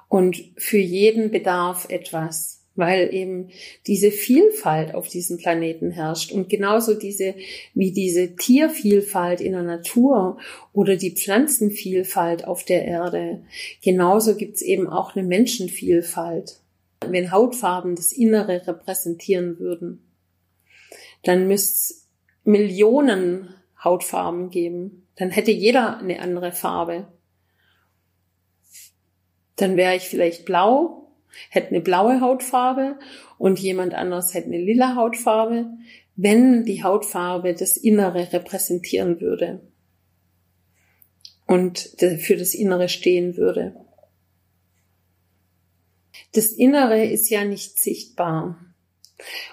Und 0.10 0.52
für 0.58 0.80
jeden 0.80 1.30
Bedarf 1.30 1.90
etwas, 1.90 2.65
weil 2.76 3.14
eben 3.14 3.50
diese 3.88 4.12
Vielfalt 4.12 4.94
auf 4.94 5.08
diesem 5.08 5.38
Planeten 5.38 5.92
herrscht 5.92 6.32
und 6.32 6.50
genauso 6.50 6.94
diese, 6.94 7.36
wie 7.74 7.92
diese 7.92 8.36
Tiervielfalt 8.36 9.42
in 9.42 9.54
der 9.54 9.64
Natur 9.64 10.38
oder 10.74 10.96
die 10.96 11.12
Pflanzenvielfalt 11.12 12.46
auf 12.46 12.64
der 12.66 12.86
Erde, 12.86 13.44
genauso 13.84 14.36
gibt's 14.36 14.62
eben 14.62 14.88
auch 14.88 15.16
eine 15.16 15.26
Menschenvielfalt 15.26 16.60
wenn 17.12 17.32
Hautfarben 17.32 17.96
das 17.96 18.12
Innere 18.12 18.68
repräsentieren 18.68 19.60
würden, 19.60 20.02
dann 21.24 21.48
müsste 21.48 21.96
Millionen 22.44 23.54
Hautfarben 23.84 24.50
geben. 24.50 25.08
Dann 25.16 25.32
hätte 25.32 25.52
jeder 25.52 25.98
eine 25.98 26.20
andere 26.20 26.52
Farbe. 26.52 27.08
Dann 29.56 29.78
wäre 29.78 29.96
ich 29.96 30.04
vielleicht 30.04 30.46
blau, 30.46 31.05
hätte 31.50 31.70
eine 31.70 31.82
blaue 31.82 32.22
Hautfarbe 32.22 32.98
und 33.38 33.60
jemand 33.60 33.94
anderes 33.94 34.34
hätte 34.34 34.48
eine 34.48 34.60
lila 34.60 34.96
Hautfarbe, 34.96 35.68
wenn 36.16 36.64
die 36.64 36.84
Hautfarbe 36.84 37.54
das 37.54 37.78
Innere 37.78 38.32
repräsentieren 38.32 39.20
würde 39.20 39.62
und 41.46 41.80
für 42.00 42.38
das 42.38 42.54
Innere 42.54 42.90
stehen 42.90 43.38
würde. 43.38 43.76
Das 46.34 46.48
Innere 46.48 47.06
ist 47.06 47.30
ja 47.30 47.46
nicht 47.46 47.80
sichtbar. 47.80 48.60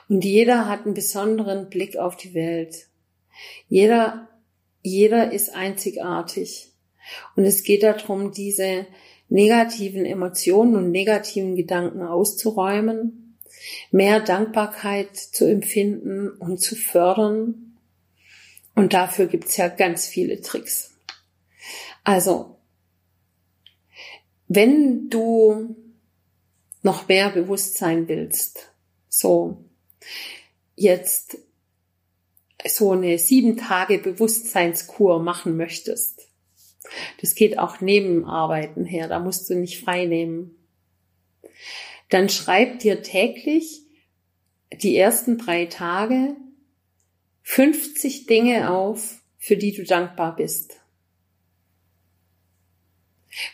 Und 0.08 0.24
jeder 0.24 0.68
hat 0.68 0.84
einen 0.84 0.94
besonderen 0.94 1.68
Blick 1.68 1.96
auf 1.96 2.16
die 2.16 2.34
Welt. 2.34 2.88
Jeder, 3.68 4.28
jeder 4.82 5.32
ist 5.32 5.54
einzigartig. 5.54 6.72
Und 7.36 7.44
es 7.44 7.62
geht 7.62 7.82
darum, 7.82 8.32
diese 8.32 8.86
negativen 9.32 10.04
Emotionen 10.04 10.76
und 10.76 10.90
negativen 10.90 11.56
Gedanken 11.56 12.02
auszuräumen 12.02 13.22
mehr 13.90 14.20
Dankbarkeit 14.20 15.16
zu 15.16 15.48
empfinden 15.48 16.30
und 16.30 16.58
zu 16.58 16.76
fördern. 16.76 17.78
Und 18.74 18.92
dafür 18.92 19.26
gibt's 19.26 19.56
ja 19.56 19.68
ganz 19.68 20.06
viele 20.06 20.40
Tricks. 20.40 20.94
Also, 22.04 22.56
wenn 24.48 25.08
du 25.08 25.76
noch 26.82 27.08
mehr 27.08 27.30
Bewusstsein 27.30 28.08
willst, 28.08 28.70
so 29.08 29.64
jetzt 30.74 31.38
so 32.66 32.92
eine 32.92 33.18
sieben 33.18 33.56
Tage 33.56 33.98
Bewusstseinskur 33.98 35.22
machen 35.22 35.56
möchtest, 35.56 36.28
das 37.20 37.34
geht 37.34 37.58
auch 37.58 37.80
neben 37.80 38.24
Arbeiten 38.24 38.84
her, 38.84 39.08
da 39.08 39.18
musst 39.18 39.48
du 39.48 39.54
nicht 39.54 39.80
frei 39.80 40.06
nehmen. 40.06 40.56
Dann 42.08 42.28
schreib 42.28 42.80
dir 42.80 43.02
täglich 43.02 43.82
die 44.82 44.96
ersten 44.96 45.38
drei 45.38 45.66
Tage 45.66 46.36
50 47.42 48.26
Dinge 48.26 48.70
auf, 48.70 49.22
für 49.38 49.56
die 49.56 49.72
du 49.72 49.84
dankbar 49.84 50.36
bist. 50.36 50.80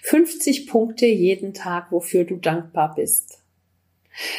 50 0.03 0.67
Punkte 0.67 1.07
jeden 1.07 1.55
Tag, 1.55 1.93
wofür 1.93 2.25
du 2.25 2.37
dankbar 2.37 2.95
bist. 2.95 3.38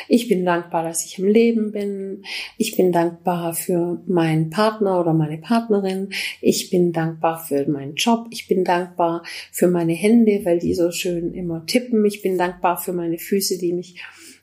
Ich 0.07 0.27
bin 0.27 0.45
dankbar, 0.45 0.83
dass 0.83 1.05
ich 1.05 1.19
im 1.19 1.25
Leben 1.25 1.71
bin. 1.71 2.23
Ich 2.57 2.75
bin 2.75 2.91
dankbar 2.91 3.53
für 3.53 4.01
meinen 4.07 4.49
Partner 4.49 4.99
oder 4.99 5.13
meine 5.13 5.37
Partnerin. 5.37 6.09
Ich 6.41 6.69
bin 6.69 6.91
dankbar 6.91 7.43
für 7.45 7.67
meinen 7.69 7.95
Job. 7.95 8.27
Ich 8.31 8.47
bin 8.47 8.63
dankbar 8.63 9.23
für 9.51 9.67
meine 9.67 9.93
Hände, 9.93 10.41
weil 10.43 10.59
die 10.59 10.73
so 10.73 10.91
schön 10.91 11.33
immer 11.33 11.65
tippen. 11.65 12.05
Ich 12.05 12.21
bin 12.21 12.37
dankbar 12.37 12.77
für 12.77 12.93
meine 12.93 13.17
Füße, 13.17 13.57
die 13.57 13.73
mich 13.73 14.01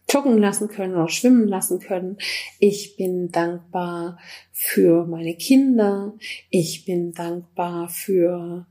joggen 0.09 0.38
lassen 0.38 0.68
können 0.68 0.94
oder 0.94 1.09
schwimmen 1.09 1.49
lassen 1.49 1.81
können. 1.81 2.16
Ich 2.59 2.96
bin 2.96 3.31
dankbar 3.31 4.18
für 4.53 5.05
meine 5.07 5.35
Kinder. 5.35 6.14
Ich 6.51 6.85
bin 6.85 7.12
dankbar 7.12 7.88
für 7.88 8.66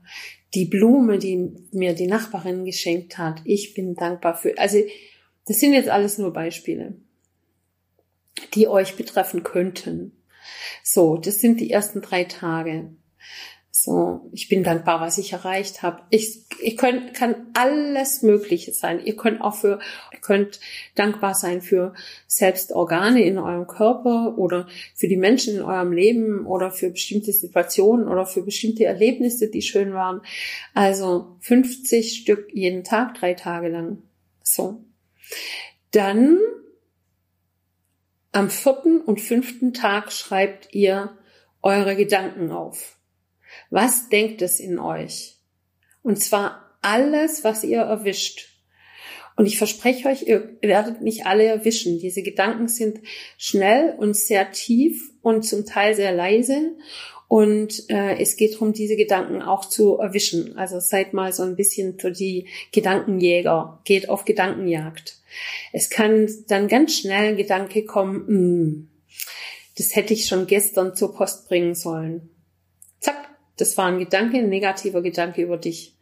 die 0.54 0.64
Blume, 0.64 1.18
die 1.18 1.52
mir 1.72 1.94
die 1.94 2.06
Nachbarin 2.06 2.64
geschenkt 2.64 3.18
hat. 3.18 3.42
Ich 3.44 3.74
bin 3.74 3.94
dankbar 3.94 4.36
für, 4.36 4.56
also 4.58 4.78
das 5.46 5.60
sind 5.60 5.72
jetzt 5.72 5.88
alles 5.88 6.18
nur 6.18 6.32
Beispiele, 6.32 6.96
die 8.54 8.68
euch 8.68 8.96
betreffen 8.96 9.42
könnten. 9.42 10.12
So, 10.82 11.16
das 11.16 11.40
sind 11.40 11.60
die 11.60 11.70
ersten 11.70 12.02
drei 12.02 12.24
Tage. 12.24 12.90
So, 13.70 14.30
ich 14.32 14.48
bin 14.48 14.64
dankbar, 14.64 15.00
was 15.00 15.18
ich 15.18 15.34
erreicht 15.34 15.82
habe. 15.82 16.02
Ich, 16.10 16.46
ich 16.60 16.76
könnt, 16.76 17.14
kann 17.14 17.48
alles 17.54 18.22
Mögliche 18.22 18.72
sein. 18.72 19.04
Ihr 19.04 19.16
könnt 19.16 19.42
auch 19.42 19.54
für, 19.54 19.80
ihr 20.12 20.18
könnt 20.20 20.60
dankbar 20.94 21.34
sein 21.34 21.60
für 21.60 21.92
selbst 22.26 22.72
Organe 22.72 23.22
in 23.22 23.38
eurem 23.38 23.66
Körper 23.66 24.38
oder 24.38 24.66
für 24.94 25.08
die 25.08 25.18
Menschen 25.18 25.56
in 25.56 25.62
eurem 25.62 25.92
Leben 25.92 26.46
oder 26.46 26.70
für 26.70 26.90
bestimmte 26.90 27.32
Situationen 27.32 28.08
oder 28.08 28.24
für 28.24 28.42
bestimmte 28.42 28.84
Erlebnisse, 28.84 29.50
die 29.50 29.62
schön 29.62 29.92
waren. 29.92 30.22
Also 30.72 31.36
50 31.40 32.16
Stück 32.16 32.48
jeden 32.52 32.82
Tag, 32.82 33.14
drei 33.14 33.34
Tage 33.34 33.68
lang. 33.68 33.98
So. 34.42 34.82
Dann 35.90 36.38
am 38.32 38.50
vierten 38.50 39.00
und 39.00 39.20
fünften 39.20 39.72
Tag 39.72 40.12
schreibt 40.12 40.74
ihr 40.74 41.16
eure 41.62 41.96
Gedanken 41.96 42.50
auf. 42.50 42.98
Was 43.70 44.08
denkt 44.08 44.42
es 44.42 44.60
in 44.60 44.78
euch? 44.78 45.38
Und 46.02 46.22
zwar 46.22 46.78
alles, 46.82 47.44
was 47.44 47.64
ihr 47.64 47.80
erwischt. 47.80 48.56
Und 49.36 49.46
ich 49.46 49.58
verspreche 49.58 50.08
euch, 50.08 50.22
ihr 50.22 50.56
werdet 50.62 51.02
nicht 51.02 51.26
alle 51.26 51.44
erwischen. 51.44 51.98
Diese 51.98 52.22
Gedanken 52.22 52.68
sind 52.68 53.00
schnell 53.36 53.94
und 53.98 54.16
sehr 54.16 54.50
tief 54.52 55.12
und 55.20 55.42
zum 55.42 55.66
Teil 55.66 55.94
sehr 55.94 56.12
leise. 56.12 56.76
Und 57.28 57.90
äh, 57.90 58.18
es 58.20 58.36
geht 58.36 58.54
darum, 58.54 58.72
diese 58.72 58.96
Gedanken 58.96 59.42
auch 59.42 59.64
zu 59.64 59.98
erwischen. 59.98 60.56
Also 60.56 60.78
seid 60.78 61.12
mal 61.12 61.32
so 61.32 61.42
ein 61.42 61.56
bisschen 61.56 61.98
für 61.98 62.12
die 62.12 62.46
Gedankenjäger, 62.72 63.80
geht 63.84 64.08
auf 64.08 64.24
Gedankenjagd. 64.24 65.18
Es 65.72 65.90
kann 65.90 66.28
dann 66.46 66.68
ganz 66.68 66.98
schnell 66.98 67.30
ein 67.30 67.36
Gedanke 67.36 67.84
kommen, 67.84 68.24
mh, 68.26 68.28
hm, 68.28 68.88
das 69.76 69.94
hätte 69.94 70.14
ich 70.14 70.26
schon 70.26 70.46
gestern 70.46 70.96
zur 70.96 71.14
Post 71.14 71.48
bringen 71.48 71.74
sollen. 71.74 72.30
Zack, 73.00 73.28
das 73.56 73.76
war 73.76 73.86
ein 73.86 73.98
Gedanke, 73.98 74.38
ein 74.38 74.48
negativer 74.48 75.02
Gedanke 75.02 75.42
über 75.42 75.58
dich. 75.58 75.96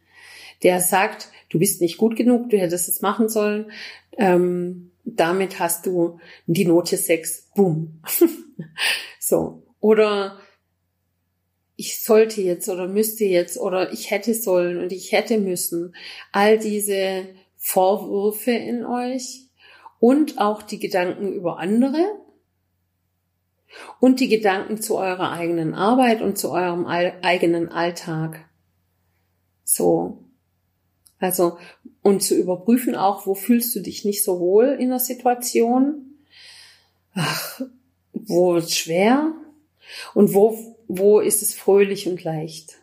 Der 0.63 0.79
sagt, 0.79 1.29
du 1.49 1.59
bist 1.59 1.81
nicht 1.81 1.97
gut 1.97 2.15
genug, 2.15 2.49
du 2.49 2.57
hättest 2.57 2.87
es 2.87 3.01
machen 3.01 3.27
sollen. 3.27 3.71
Ähm, 4.17 4.91
damit 5.03 5.59
hast 5.59 5.85
du 5.85 6.19
die 6.47 6.65
Note 6.65 6.95
6. 6.95 7.51
Boom. 7.55 8.01
so. 9.19 9.63
Oder 9.81 10.39
ich 11.75 12.03
sollte 12.03 12.41
jetzt 12.41 12.69
oder 12.69 12.87
müsste 12.87 13.25
jetzt 13.25 13.57
oder 13.57 13.91
ich 13.91 14.11
hätte 14.11 14.33
sollen 14.33 14.77
und 14.77 14.91
ich 14.91 15.11
hätte 15.11 15.37
müssen. 15.37 15.95
All 16.31 16.57
diese 16.57 17.27
Vorwürfe 17.57 18.51
in 18.51 18.85
euch 18.85 19.47
und 19.99 20.39
auch 20.39 20.61
die 20.61 20.79
Gedanken 20.79 21.33
über 21.33 21.59
andere 21.59 22.05
und 23.99 24.19
die 24.19 24.29
Gedanken 24.29 24.81
zu 24.81 24.97
eurer 24.97 25.31
eigenen 25.31 25.73
Arbeit 25.73 26.21
und 26.21 26.37
zu 26.37 26.51
eurem 26.51 26.85
eigenen 26.85 27.69
Alltag. 27.69 28.47
So. 29.63 30.21
Also, 31.19 31.57
und 32.01 32.21
zu 32.21 32.35
überprüfen 32.35 32.95
auch, 32.95 33.25
wo 33.25 33.35
fühlst 33.35 33.75
du 33.75 33.79
dich 33.79 34.05
nicht 34.05 34.23
so 34.23 34.39
wohl 34.39 34.77
in 34.79 34.89
der 34.89 34.99
Situation? 34.99 36.19
Ach, 37.13 37.61
wo 38.13 38.53
wird's 38.53 38.75
schwer? 38.75 39.33
Und 40.13 40.33
wo 40.33 40.74
wo 40.87 41.19
ist 41.19 41.41
es 41.41 41.53
fröhlich 41.53 42.07
und 42.07 42.23
leicht? 42.23 42.81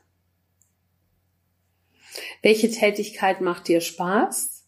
Welche 2.42 2.70
Tätigkeit 2.70 3.40
macht 3.40 3.68
dir 3.68 3.80
Spaß? 3.80 4.64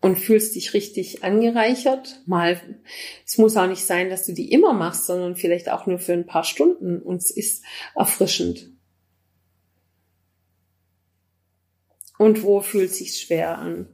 Und 0.00 0.18
fühlst 0.18 0.56
dich 0.56 0.74
richtig 0.74 1.22
angereichert? 1.22 2.22
Mal, 2.26 2.60
es 3.24 3.38
muss 3.38 3.56
auch 3.56 3.68
nicht 3.68 3.84
sein, 3.84 4.10
dass 4.10 4.26
du 4.26 4.32
die 4.32 4.50
immer 4.50 4.72
machst, 4.72 5.06
sondern 5.06 5.36
vielleicht 5.36 5.68
auch 5.68 5.86
nur 5.86 6.00
für 6.00 6.12
ein 6.12 6.26
paar 6.26 6.42
Stunden 6.42 7.00
und 7.00 7.22
es 7.22 7.30
ist 7.30 7.64
erfrischend. 7.94 8.72
Und 12.18 12.42
wo 12.42 12.60
fühlt 12.60 12.92
sich 12.92 13.16
schwer 13.16 13.58
an? 13.58 13.88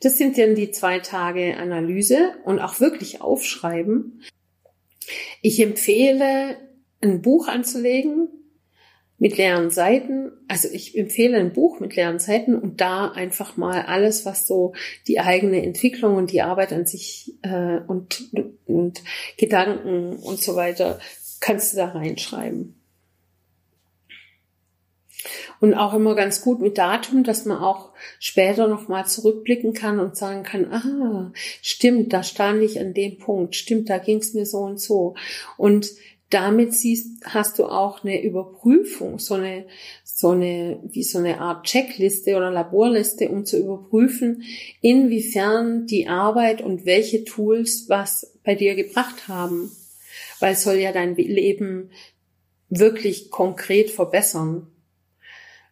Das 0.00 0.18
sind 0.18 0.36
dann 0.36 0.54
die 0.54 0.70
zwei 0.72 0.98
Tage 0.98 1.56
Analyse 1.56 2.34
und 2.44 2.58
auch 2.58 2.80
wirklich 2.80 3.20
aufschreiben, 3.20 4.22
ich 5.42 5.60
empfehle, 5.60 6.56
ein 7.00 7.22
Buch 7.22 7.48
anzulegen 7.48 8.28
mit 9.18 9.36
leeren 9.36 9.70
Seiten. 9.70 10.32
Also 10.46 10.68
ich 10.72 10.96
empfehle 10.96 11.38
ein 11.38 11.52
Buch 11.52 11.80
mit 11.80 11.96
leeren 11.96 12.18
Seiten 12.18 12.54
und 12.54 12.80
da 12.80 13.10
einfach 13.10 13.56
mal 13.56 13.82
alles, 13.82 14.24
was 14.24 14.46
so 14.46 14.74
die 15.06 15.20
eigene 15.20 15.62
Entwicklung 15.62 16.16
und 16.16 16.32
die 16.32 16.42
Arbeit 16.42 16.72
an 16.72 16.86
sich 16.86 17.34
äh, 17.42 17.78
und, 17.86 18.30
und 18.66 19.02
Gedanken 19.36 20.16
und 20.16 20.40
so 20.40 20.54
weiter, 20.54 21.00
kannst 21.40 21.72
du 21.72 21.78
da 21.78 21.88
reinschreiben. 21.88 22.77
Und 25.60 25.74
auch 25.74 25.94
immer 25.94 26.14
ganz 26.14 26.40
gut 26.40 26.60
mit 26.60 26.78
Datum, 26.78 27.24
dass 27.24 27.44
man 27.44 27.58
auch 27.58 27.90
später 28.20 28.68
nochmal 28.68 29.06
zurückblicken 29.06 29.72
kann 29.72 29.98
und 29.98 30.16
sagen 30.16 30.44
kann, 30.44 30.72
ah, 30.72 31.32
stimmt, 31.62 32.12
da 32.12 32.22
stand 32.22 32.62
ich 32.62 32.78
an 32.78 32.94
dem 32.94 33.18
Punkt, 33.18 33.56
stimmt, 33.56 33.90
da 33.90 33.98
ging 33.98 34.18
es 34.18 34.34
mir 34.34 34.46
so 34.46 34.58
und 34.58 34.80
so. 34.80 35.14
Und 35.56 35.90
damit 36.30 36.74
siehst, 36.74 37.24
hast 37.24 37.58
du 37.58 37.64
auch 37.64 38.04
eine 38.04 38.22
Überprüfung, 38.22 39.18
so 39.18 39.34
eine, 39.34 39.66
so 40.04 40.30
eine, 40.30 40.78
wie 40.84 41.02
so 41.02 41.18
eine 41.18 41.40
Art 41.40 41.66
Checkliste 41.66 42.36
oder 42.36 42.50
Laborliste, 42.50 43.28
um 43.28 43.46
zu 43.46 43.58
überprüfen, 43.58 44.42
inwiefern 44.80 45.86
die 45.86 46.06
Arbeit 46.06 46.60
und 46.60 46.84
welche 46.84 47.24
Tools 47.24 47.86
was 47.88 48.36
bei 48.44 48.54
dir 48.54 48.74
gebracht 48.74 49.28
haben. 49.28 49.72
Weil 50.40 50.52
es 50.52 50.62
soll 50.62 50.76
ja 50.76 50.92
dein 50.92 51.16
Leben 51.16 51.90
wirklich 52.68 53.30
konkret 53.30 53.90
verbessern. 53.90 54.66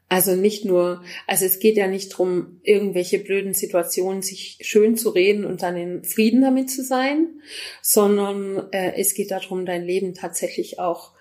Also 0.09 0.37
nicht 0.37 0.65
nur, 0.65 1.03
also 1.27 1.45
es 1.47 1.59
geht 1.59 1.77
ja 1.77 1.89
nicht 1.89 2.11
drum, 2.11 2.61
irgendwelche 2.63 3.19
blöden 3.19 3.55
Situationen 3.55 4.23
sich 4.23 4.59
schön 4.61 4.97
zu 4.97 5.11
reden 5.11 5.45
und 5.45 5.63
dann 5.63 5.77
in 5.77 6.05
Frieden 6.05 6.43
damit 6.43 6.71
zu 6.71 6.85
sein, 6.85 7.41
sondern 7.83 8.69
äh, 8.71 8.93
es 8.97 9.15
geht 9.15 9.33
darum, 9.33 9.67
dein 9.67 9.85
Leben 9.85 10.15
tatsächlich 10.15 10.79
auch 10.79 11.13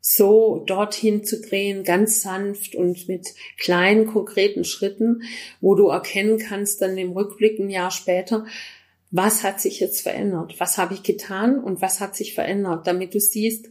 so 0.00 0.64
dorthin 0.66 1.22
zu 1.22 1.42
drehen, 1.42 1.84
ganz 1.84 2.22
sanft 2.22 2.74
und 2.74 3.08
mit 3.08 3.34
kleinen, 3.58 4.06
konkreten 4.06 4.64
Schritten, 4.64 5.22
wo 5.60 5.74
du 5.74 5.88
erkennen 5.88 6.38
kannst, 6.38 6.80
dann 6.80 6.96
im 6.96 7.12
Rückblick 7.12 7.58
ein 7.58 7.68
Jahr 7.68 7.90
später, 7.90 8.46
was 9.10 9.42
hat 9.42 9.60
sich 9.60 9.80
jetzt 9.80 10.00
verändert? 10.00 10.54
Was 10.58 10.78
habe 10.78 10.94
ich 10.94 11.02
getan 11.02 11.62
und 11.62 11.82
was 11.82 12.00
hat 12.00 12.16
sich 12.16 12.34
verändert, 12.34 12.86
damit 12.86 13.12
du 13.12 13.20
siehst, 13.20 13.68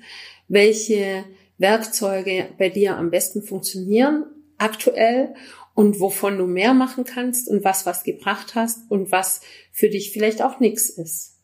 welche 0.48 1.24
Werkzeuge 1.58 2.50
bei 2.60 2.70
dir 2.70 2.98
am 2.98 3.10
besten 3.10 3.42
funktionieren 3.42 4.26
aktuell 4.60 5.34
und 5.74 6.00
wovon 6.00 6.38
du 6.38 6.46
mehr 6.46 6.74
machen 6.74 7.06
kannst 7.06 7.48
und 7.48 7.64
was 7.64 7.86
was 7.86 8.04
gebracht 8.04 8.56
hast 8.56 8.90
und 8.92 9.12
was 9.12 9.42
für 9.72 9.90
dich 9.90 10.12
vielleicht 10.12 10.42
auch 10.42 10.60
nichts 10.60 10.90
ist. 10.90 11.38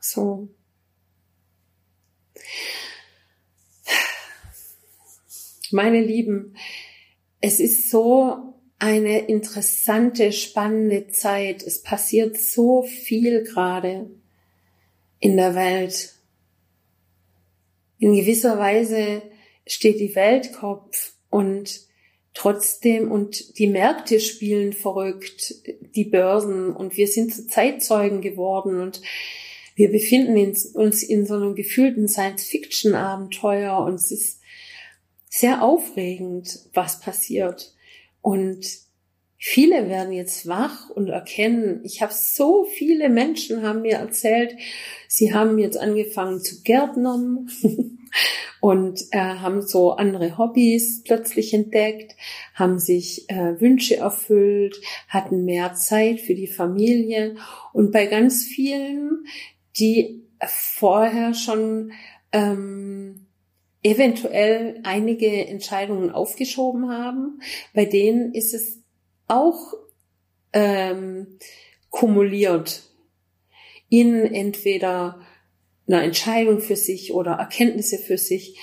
So. 0.00 0.48
Meine 5.70 6.00
Lieben, 6.00 6.54
es 7.40 7.60
ist 7.60 7.90
so 7.90 8.54
eine 8.78 9.26
interessante, 9.26 10.32
spannende 10.32 11.08
Zeit. 11.08 11.62
Es 11.62 11.82
passiert 11.82 12.38
so 12.38 12.82
viel 12.82 13.42
gerade 13.42 14.10
in 15.18 15.36
der 15.36 15.54
Welt. 15.54 16.14
In 17.98 18.14
gewisser 18.14 18.58
Weise 18.58 19.22
steht 19.66 19.98
die 19.98 20.14
Welt 20.14 20.52
Kopf 20.52 21.14
und 21.30 21.87
trotzdem 22.34 23.10
und 23.10 23.58
die 23.58 23.66
Märkte 23.66 24.20
spielen 24.20 24.72
verrückt, 24.72 25.54
die 25.94 26.04
Börsen 26.04 26.74
und 26.74 26.96
wir 26.96 27.08
sind 27.08 27.34
zu 27.34 27.46
Zeitzeugen 27.46 28.20
geworden 28.20 28.80
und 28.80 29.00
wir 29.74 29.90
befinden 29.92 30.36
uns 30.74 31.02
in 31.02 31.24
so 31.24 31.34
einem 31.34 31.54
gefühlten 31.54 32.08
Science-Fiction-Abenteuer 32.08 33.78
und 33.78 33.94
es 33.94 34.10
ist 34.10 34.40
sehr 35.28 35.62
aufregend, 35.62 36.66
was 36.74 37.00
passiert. 37.00 37.74
Und 38.20 38.66
viele 39.36 39.88
werden 39.88 40.12
jetzt 40.12 40.48
wach 40.48 40.90
und 40.90 41.08
erkennen, 41.08 41.80
ich 41.84 42.02
habe 42.02 42.12
so 42.12 42.64
viele 42.64 43.08
Menschen 43.08 43.62
haben 43.62 43.82
mir 43.82 43.98
erzählt, 43.98 44.56
sie 45.06 45.32
haben 45.32 45.58
jetzt 45.58 45.78
angefangen 45.78 46.40
zu 46.40 46.62
Gärtnern 46.62 47.48
und 48.60 49.00
äh, 49.12 49.18
haben 49.18 49.62
so 49.62 49.92
andere 49.92 50.38
Hobbys 50.38 51.02
plötzlich 51.04 51.54
entdeckt, 51.54 52.16
haben 52.54 52.78
sich 52.78 53.28
äh, 53.30 53.60
Wünsche 53.60 53.96
erfüllt, 53.96 54.76
hatten 55.08 55.44
mehr 55.44 55.74
Zeit 55.74 56.20
für 56.20 56.34
die 56.34 56.48
Familie 56.48 57.36
und 57.72 57.92
bei 57.92 58.06
ganz 58.06 58.44
vielen 58.44 59.24
die 59.78 60.24
vorher 60.46 61.34
schon 61.34 61.92
ähm, 62.32 63.26
eventuell 63.82 64.80
einige 64.82 65.46
Entscheidungen 65.46 66.10
aufgeschoben 66.10 66.90
haben. 66.90 67.40
Bei 67.74 67.84
denen 67.84 68.34
ist 68.34 68.54
es 68.54 68.80
auch 69.28 69.74
ähm, 70.52 71.38
kumuliert 71.90 72.82
in 73.88 74.24
entweder 74.24 75.20
einer 75.88 76.02
Entscheidung 76.02 76.60
für 76.60 76.76
sich 76.76 77.12
oder 77.12 77.32
Erkenntnisse 77.32 77.98
für 77.98 78.18
sich, 78.18 78.58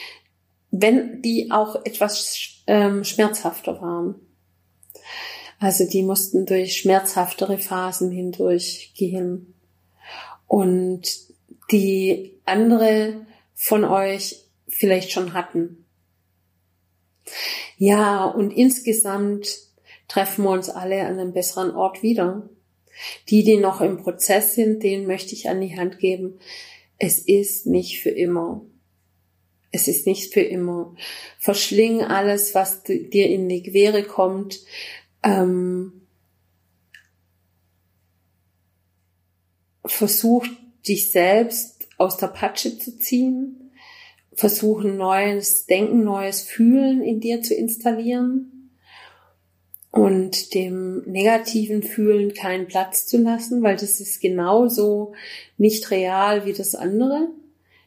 wenn 0.71 1.21
die 1.21 1.51
auch 1.51 1.84
etwas 1.86 2.61
ähm, 2.67 3.03
schmerzhafter 3.03 3.82
waren. 3.82 4.15
Also 5.59 5.88
die 5.88 6.03
mussten 6.03 6.45
durch 6.45 6.78
schmerzhaftere 6.78 7.57
Phasen 7.57 8.11
hindurchgehen. 8.11 9.53
Und 10.47 11.26
die 11.71 12.39
andere 12.45 13.26
von 13.53 13.84
euch 13.84 14.45
vielleicht 14.67 15.11
schon 15.11 15.34
hatten. 15.34 15.86
Ja, 17.78 18.26
und 18.26 18.51
insgesamt 18.51 19.47
treffen 20.07 20.43
wir 20.43 20.51
uns 20.51 20.69
alle 20.69 21.01
an 21.01 21.19
einem 21.19 21.34
besseren 21.34 21.71
Ort 21.71 22.03
wieder. 22.03 22.49
Die, 23.30 23.43
die 23.43 23.57
noch 23.57 23.82
im 23.82 23.97
Prozess 23.97 24.55
sind, 24.55 24.84
denen 24.84 25.07
möchte 25.07 25.34
ich 25.34 25.49
an 25.49 25.59
die 25.59 25.78
Hand 25.78 25.99
geben. 25.99 26.39
Es 26.97 27.19
ist 27.19 27.65
nicht 27.65 27.99
für 27.99 28.09
immer. 28.09 28.65
Es 29.71 29.87
ist 29.87 30.07
nicht 30.07 30.33
für 30.33 30.41
immer. 30.41 30.95
Verschling 31.37 32.01
alles, 32.01 32.55
was 32.55 32.83
dir 32.83 33.27
in 33.27 33.49
die 33.49 33.63
Quere 33.63 34.03
kommt. 34.03 34.61
Ähm, 35.23 36.01
versuch 39.85 40.45
dich 40.87 41.11
selbst 41.11 41.87
aus 41.97 42.17
der 42.17 42.27
Patsche 42.27 42.77
zu 42.77 42.97
ziehen, 42.97 43.71
versuchen 44.33 44.97
neues 44.97 45.65
Denken, 45.65 46.03
neues 46.03 46.41
Fühlen 46.41 47.01
in 47.01 47.19
dir 47.19 47.41
zu 47.41 47.53
installieren 47.53 48.55
und 49.95 50.53
dem 50.53 51.01
negativen 51.09 51.81
Fühlen 51.81 52.33
keinen 52.33 52.67
Platz 52.67 53.07
zu 53.07 53.17
lassen, 53.17 53.63
weil 53.63 53.75
das 53.75 53.99
ist 53.99 54.21
genauso 54.21 55.13
nicht 55.57 55.89
real 55.89 56.45
wie 56.45 56.53
das 56.53 56.75
andere. 56.75 57.29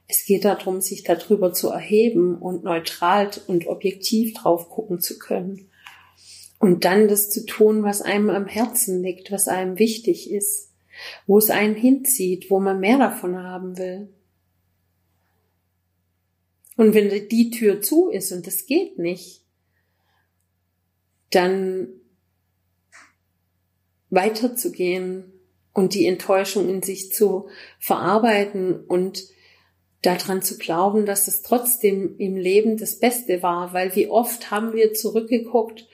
Es 0.09 0.25
geht 0.25 0.45
darum, 0.45 0.81
sich 0.81 1.05
darüber 1.05 1.53
zu 1.53 1.69
erheben 1.69 2.39
und 2.39 2.65
neutral 2.65 3.31
und 3.47 3.69
objektiv 3.69 4.35
drauf 4.35 4.69
gucken 4.69 5.01
zu 5.01 5.19
können. 5.19 5.69
Und 6.59 6.85
dann 6.85 7.07
das 7.07 7.31
zu 7.31 7.47
tun, 7.47 7.85
was 7.85 8.03
einem 8.03 8.31
am 8.31 8.47
Herzen 8.47 9.03
liegt, 9.03 9.31
was 9.31 9.47
einem 9.47 9.79
wichtig 9.79 10.31
ist 10.33 10.69
wo 11.27 11.39
es 11.39 11.51
einen 11.51 11.75
hinzieht, 11.75 12.51
wo 12.51 12.61
man 12.61 12.81
mehr 12.81 12.99
davon 12.99 13.37
haben 13.43 13.79
will. 13.79 14.09
Und 16.77 16.95
wenn 16.95 17.29
die 17.29 17.51
Tür 17.51 17.81
zu 17.81 18.09
ist 18.09 18.33
und 18.33 18.47
das 18.47 18.67
geht 18.67 18.99
nicht, 18.99 19.43
dann 21.31 21.89
weiterzugehen 24.11 25.33
und 25.73 25.95
die 25.95 26.07
Enttäuschung 26.07 26.69
in 26.69 26.83
sich 26.83 27.13
zu 27.13 27.49
verarbeiten 27.79 28.85
und 28.87 29.25
daran 30.03 30.43
zu 30.43 30.59
glauben, 30.59 31.07
dass 31.07 31.29
es 31.29 31.43
trotzdem 31.43 32.17
im 32.19 32.37
Leben 32.37 32.77
das 32.77 32.99
Beste 32.99 33.43
war, 33.43 33.73
weil 33.73 33.95
wie 33.97 34.09
oft 34.09 34.51
haben 34.51 34.73
wir 34.73 34.95
zurückgeguckt 34.95 35.87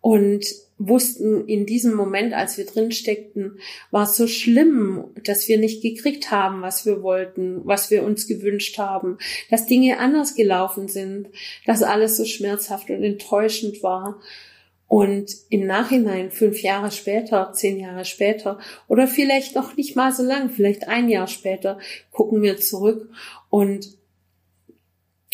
und 0.00 0.44
wussten 0.78 1.46
in 1.46 1.66
diesem 1.66 1.94
Moment, 1.94 2.32
als 2.32 2.56
wir 2.56 2.64
drin 2.64 2.90
steckten, 2.90 3.58
war 3.90 4.04
es 4.04 4.16
so 4.16 4.26
schlimm, 4.26 5.04
dass 5.24 5.46
wir 5.46 5.58
nicht 5.58 5.82
gekriegt 5.82 6.30
haben, 6.30 6.62
was 6.62 6.86
wir 6.86 7.02
wollten, 7.02 7.60
was 7.64 7.90
wir 7.90 8.02
uns 8.02 8.26
gewünscht 8.26 8.78
haben, 8.78 9.18
dass 9.50 9.66
Dinge 9.66 9.98
anders 9.98 10.34
gelaufen 10.34 10.88
sind, 10.88 11.28
dass 11.66 11.82
alles 11.82 12.16
so 12.16 12.24
schmerzhaft 12.24 12.88
und 12.88 13.04
enttäuschend 13.04 13.82
war. 13.82 14.20
Und 14.90 15.36
im 15.50 15.68
Nachhinein, 15.68 16.32
fünf 16.32 16.62
Jahre 16.62 16.90
später, 16.90 17.52
zehn 17.52 17.78
Jahre 17.78 18.04
später 18.04 18.58
oder 18.88 19.06
vielleicht 19.06 19.54
noch 19.54 19.76
nicht 19.76 19.94
mal 19.94 20.12
so 20.12 20.24
lang, 20.24 20.50
vielleicht 20.50 20.88
ein 20.88 21.08
Jahr 21.08 21.28
später, 21.28 21.78
gucken 22.10 22.42
wir 22.42 22.56
zurück 22.56 23.08
und, 23.50 23.96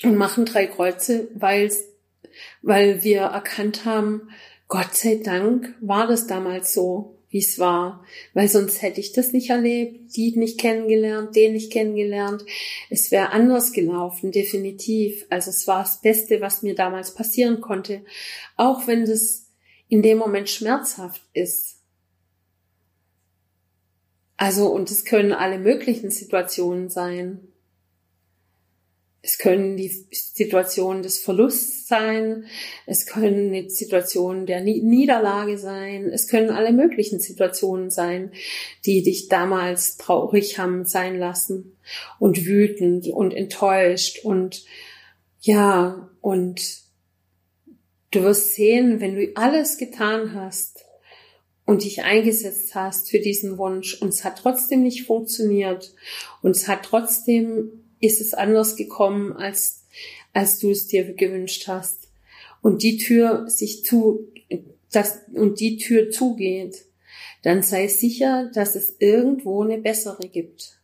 und 0.02 0.14
machen 0.14 0.44
drei 0.44 0.66
Kreuze, 0.66 1.28
weil, 1.34 1.72
weil 2.60 3.02
wir 3.02 3.22
erkannt 3.22 3.86
haben, 3.86 4.28
Gott 4.68 4.94
sei 4.94 5.20
Dank 5.24 5.74
war 5.80 6.06
das 6.06 6.26
damals 6.26 6.74
so, 6.74 7.16
wie 7.30 7.38
es 7.38 7.58
war, 7.58 8.04
weil 8.34 8.48
sonst 8.48 8.82
hätte 8.82 9.00
ich 9.00 9.12
das 9.12 9.32
nicht 9.32 9.48
erlebt, 9.48 10.14
die 10.16 10.36
nicht 10.36 10.60
kennengelernt, 10.60 11.34
den 11.34 11.54
nicht 11.54 11.72
kennengelernt. 11.72 12.44
Es 12.90 13.10
wäre 13.10 13.30
anders 13.30 13.72
gelaufen, 13.72 14.32
definitiv. 14.32 15.24
Also 15.30 15.48
es 15.48 15.66
war 15.66 15.80
das 15.80 16.02
Beste, 16.02 16.42
was 16.42 16.62
mir 16.62 16.74
damals 16.74 17.14
passieren 17.14 17.62
konnte, 17.62 18.02
auch 18.56 18.86
wenn 18.86 19.06
das 19.06 19.45
in 19.88 20.02
dem 20.02 20.18
Moment 20.18 20.48
schmerzhaft 20.48 21.22
ist. 21.32 21.76
Also, 24.36 24.68
und 24.68 24.90
es 24.90 25.04
können 25.04 25.32
alle 25.32 25.58
möglichen 25.58 26.10
Situationen 26.10 26.90
sein. 26.90 27.40
Es 29.22 29.38
können 29.38 29.76
die 29.76 29.88
Situationen 29.88 31.02
des 31.02 31.18
Verlusts 31.18 31.88
sein, 31.88 32.44
es 32.86 33.06
können 33.06 33.52
die 33.52 33.68
Situationen 33.68 34.46
der 34.46 34.60
Niederlage 34.60 35.58
sein, 35.58 36.10
es 36.10 36.28
können 36.28 36.50
alle 36.50 36.72
möglichen 36.72 37.18
Situationen 37.18 37.90
sein, 37.90 38.30
die 38.84 39.02
dich 39.02 39.26
damals 39.26 39.96
traurig 39.96 40.60
haben 40.60 40.84
sein 40.84 41.18
lassen 41.18 41.76
und 42.20 42.46
wütend 42.46 43.08
und 43.08 43.34
enttäuscht 43.34 44.24
und 44.24 44.64
ja, 45.40 46.08
und 46.20 46.85
du 48.10 48.22
wirst 48.22 48.54
sehen, 48.54 49.00
wenn 49.00 49.16
du 49.16 49.32
alles 49.34 49.78
getan 49.78 50.34
hast 50.34 50.84
und 51.64 51.84
dich 51.84 52.02
eingesetzt 52.02 52.74
hast 52.74 53.10
für 53.10 53.18
diesen 53.18 53.58
Wunsch 53.58 54.00
und 54.00 54.08
es 54.08 54.24
hat 54.24 54.38
trotzdem 54.38 54.82
nicht 54.82 55.06
funktioniert 55.06 55.94
und 56.42 56.52
es 56.52 56.68
hat 56.68 56.84
trotzdem 56.84 57.82
ist 58.00 58.20
es 58.20 58.34
anders 58.34 58.76
gekommen, 58.76 59.32
als, 59.32 59.84
als 60.32 60.58
du 60.58 60.70
es 60.70 60.86
dir 60.86 61.14
gewünscht 61.14 61.66
hast. 61.68 62.08
Und 62.62 62.82
die 62.82 62.98
Tür 62.98 63.48
sich 63.48 63.84
zu, 63.84 64.28
das, 64.90 65.20
und 65.32 65.60
die 65.60 65.78
Tür 65.78 66.10
zugeht, 66.10 66.84
dann 67.42 67.62
sei 67.62 67.88
sicher, 67.88 68.50
dass 68.54 68.74
es 68.74 68.96
irgendwo 68.98 69.62
eine 69.62 69.78
bessere 69.78 70.28
gibt. 70.28 70.80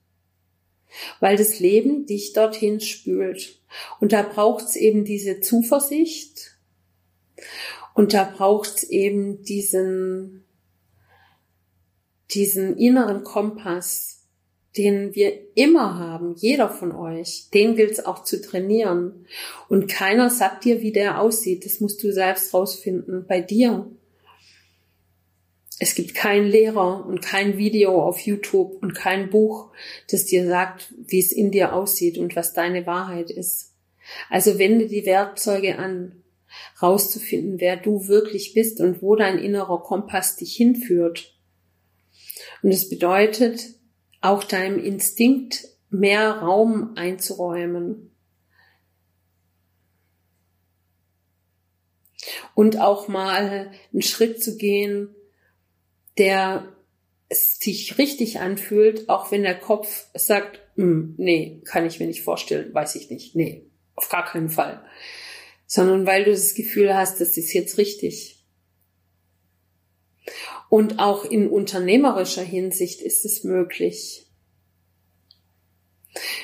Weil 1.20 1.36
das 1.36 1.58
Leben 1.58 2.06
dich 2.06 2.32
dorthin 2.34 2.80
spült. 2.80 3.58
Und 4.00 4.12
da 4.12 4.22
braucht's 4.22 4.76
eben 4.76 5.04
diese 5.04 5.40
Zuversicht. 5.40 6.51
Und 7.94 8.14
da 8.14 8.24
braucht's 8.24 8.82
eben 8.84 9.42
diesen, 9.42 10.44
diesen 12.30 12.76
inneren 12.76 13.22
Kompass, 13.24 14.22
den 14.76 15.14
wir 15.14 15.34
immer 15.54 15.98
haben, 15.98 16.34
jeder 16.34 16.70
von 16.70 16.92
euch, 16.92 17.48
den 17.52 17.76
gilt 17.76 17.92
es 17.92 18.06
auch 18.06 18.24
zu 18.24 18.40
trainieren. 18.40 19.26
Und 19.68 19.88
keiner 19.88 20.30
sagt 20.30 20.64
dir, 20.64 20.80
wie 20.80 20.92
der 20.92 21.20
aussieht. 21.20 21.66
Das 21.66 21.80
musst 21.80 22.02
du 22.02 22.12
selbst 22.12 22.54
rausfinden 22.54 23.26
bei 23.26 23.42
dir. 23.42 23.90
Es 25.78 25.94
gibt 25.94 26.14
keinen 26.14 26.46
Lehrer 26.46 27.04
und 27.06 27.22
kein 27.22 27.58
Video 27.58 28.02
auf 28.02 28.20
YouTube 28.20 28.80
und 28.82 28.94
kein 28.94 29.30
Buch, 29.30 29.72
das 30.10 30.24
dir 30.24 30.46
sagt, 30.46 30.94
wie 30.96 31.18
es 31.18 31.32
in 31.32 31.50
dir 31.50 31.74
aussieht 31.74 32.18
und 32.18 32.36
was 32.36 32.52
deine 32.52 32.86
Wahrheit 32.86 33.30
ist. 33.30 33.72
Also 34.30 34.58
wende 34.58 34.86
die 34.86 35.04
Werkzeuge 35.04 35.78
an, 35.78 36.21
rauszufinden, 36.80 37.60
wer 37.60 37.76
du 37.76 38.08
wirklich 38.08 38.54
bist 38.54 38.80
und 38.80 39.02
wo 39.02 39.16
dein 39.16 39.38
innerer 39.38 39.82
Kompass 39.82 40.36
dich 40.36 40.54
hinführt. 40.54 41.34
Und 42.62 42.70
es 42.70 42.88
bedeutet, 42.88 43.60
auch 44.20 44.44
deinem 44.44 44.78
Instinkt 44.78 45.68
mehr 45.90 46.30
Raum 46.30 46.92
einzuräumen. 46.96 48.10
Und 52.54 52.78
auch 52.78 53.08
mal 53.08 53.72
einen 53.92 54.02
Schritt 54.02 54.42
zu 54.42 54.56
gehen, 54.56 55.14
der 56.18 56.68
sich 57.30 57.98
richtig 57.98 58.40
anfühlt, 58.40 59.08
auch 59.08 59.32
wenn 59.32 59.42
der 59.42 59.58
Kopf 59.58 60.06
sagt, 60.14 60.60
hm, 60.76 61.14
nee, 61.16 61.62
kann 61.64 61.86
ich 61.86 61.98
mir 61.98 62.06
nicht 62.06 62.22
vorstellen, 62.22 62.72
weiß 62.72 62.94
ich 62.94 63.10
nicht, 63.10 63.34
nee, 63.34 63.66
auf 63.94 64.08
gar 64.08 64.24
keinen 64.24 64.50
Fall. 64.50 64.84
Sondern 65.74 66.06
weil 66.06 66.24
du 66.24 66.32
das 66.32 66.52
Gefühl 66.52 66.94
hast, 66.94 67.18
das 67.22 67.38
ist 67.38 67.54
jetzt 67.54 67.78
richtig. 67.78 68.44
Und 70.68 70.98
auch 70.98 71.24
in 71.24 71.48
unternehmerischer 71.48 72.42
Hinsicht 72.42 73.00
ist 73.00 73.24
es 73.24 73.42
möglich. 73.42 74.26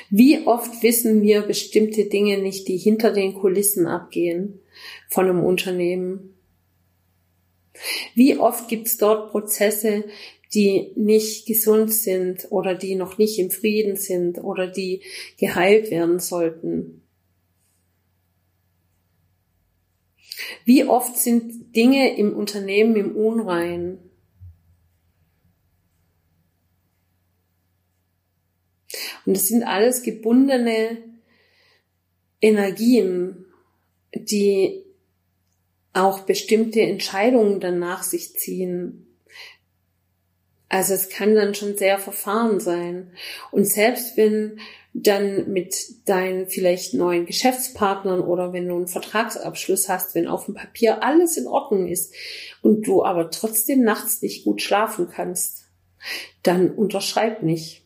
Wie 0.09 0.47
oft 0.47 0.81
wissen 0.81 1.21
wir 1.21 1.43
bestimmte 1.43 2.05
Dinge 2.05 2.39
nicht, 2.39 2.67
die 2.67 2.77
hinter 2.77 3.11
den 3.11 3.35
Kulissen 3.35 3.85
abgehen 3.85 4.61
von 5.09 5.29
einem 5.29 5.43
Unternehmen? 5.43 6.33
Wie 8.15 8.35
oft 8.35 8.67
gibt 8.67 8.87
es 8.87 8.97
dort 8.97 9.29
Prozesse, 9.29 10.05
die 10.55 10.91
nicht 10.95 11.45
gesund 11.45 11.93
sind 11.93 12.47
oder 12.49 12.73
die 12.73 12.95
noch 12.95 13.19
nicht 13.19 13.37
im 13.37 13.51
Frieden 13.51 13.95
sind 13.95 14.43
oder 14.43 14.65
die 14.65 15.03
geheilt 15.37 15.91
werden 15.91 16.17
sollten? 16.17 17.03
Wie 20.65 20.85
oft 20.85 21.17
sind 21.17 21.75
Dinge 21.75 22.17
im 22.17 22.35
Unternehmen 22.35 22.95
im 22.95 23.15
Unrein? 23.15 23.99
Und 29.25 29.35
es 29.35 29.47
sind 29.47 29.63
alles 29.63 30.01
gebundene 30.01 30.97
Energien, 32.41 33.45
die 34.13 34.83
auch 35.93 36.21
bestimmte 36.21 36.81
Entscheidungen 36.81 37.59
dann 37.59 37.79
nach 37.79 38.03
sich 38.03 38.35
ziehen. 38.35 39.08
Also 40.69 40.93
es 40.93 41.09
kann 41.09 41.35
dann 41.35 41.55
schon 41.55 41.77
sehr 41.77 41.97
verfahren 41.97 42.59
sein. 42.59 43.11
Und 43.51 43.65
selbst 43.65 44.15
wenn 44.17 44.59
dann 44.93 45.51
mit 45.51 45.75
deinen 46.05 46.47
vielleicht 46.47 46.93
neuen 46.93 47.25
Geschäftspartnern 47.25 48.21
oder 48.21 48.53
wenn 48.53 48.67
du 48.67 48.75
einen 48.75 48.87
Vertragsabschluss 48.87 49.89
hast, 49.89 50.15
wenn 50.15 50.27
auf 50.27 50.45
dem 50.45 50.55
Papier 50.55 51.03
alles 51.03 51.37
in 51.37 51.47
Ordnung 51.47 51.87
ist 51.87 52.13
und 52.61 52.87
du 52.87 53.03
aber 53.03 53.29
trotzdem 53.29 53.83
nachts 53.83 54.21
nicht 54.21 54.45
gut 54.45 54.61
schlafen 54.61 55.09
kannst, 55.09 55.65
dann 56.43 56.71
unterschreib 56.71 57.43
nicht 57.43 57.83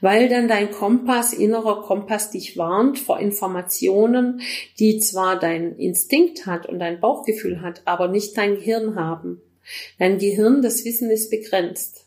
weil 0.00 0.28
dann 0.28 0.48
dein 0.48 0.70
Kompass, 0.70 1.32
innerer 1.32 1.82
Kompass 1.82 2.30
dich 2.30 2.56
warnt 2.56 2.98
vor 2.98 3.18
Informationen, 3.18 4.42
die 4.78 4.98
zwar 4.98 5.38
dein 5.38 5.76
Instinkt 5.76 6.46
hat 6.46 6.66
und 6.66 6.78
dein 6.78 7.00
Bauchgefühl 7.00 7.62
hat, 7.62 7.82
aber 7.86 8.08
nicht 8.08 8.36
dein 8.36 8.56
Gehirn 8.56 8.96
haben. 8.96 9.40
Dein 9.98 10.18
Gehirn, 10.18 10.62
das 10.62 10.84
Wissen 10.84 11.10
ist 11.10 11.30
begrenzt. 11.30 12.06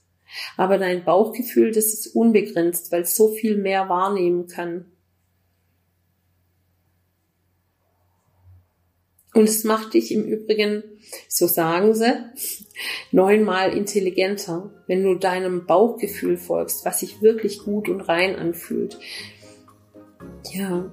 Aber 0.57 0.77
dein 0.77 1.03
Bauchgefühl, 1.03 1.71
das 1.71 1.87
ist 1.87 2.07
unbegrenzt, 2.07 2.91
weil 2.91 3.03
es 3.03 3.15
so 3.15 3.29
viel 3.29 3.57
mehr 3.57 3.89
wahrnehmen 3.89 4.47
kann. 4.47 4.85
Und 9.33 9.47
es 9.47 9.63
macht 9.63 9.93
dich 9.93 10.11
im 10.11 10.23
Übrigen, 10.23 10.83
so 11.27 11.45
sagen 11.45 11.93
sie, 11.93 12.11
neunmal 13.11 13.77
intelligenter, 13.77 14.71
wenn 14.87 15.03
du 15.03 15.13
deinem 15.13 15.67
Bauchgefühl 15.67 16.37
folgst, 16.37 16.85
was 16.85 17.01
sich 17.01 17.21
wirklich 17.21 17.59
gut 17.59 17.87
und 17.87 18.01
rein 18.01 18.35
anfühlt. 18.35 18.97
Ja. 20.51 20.91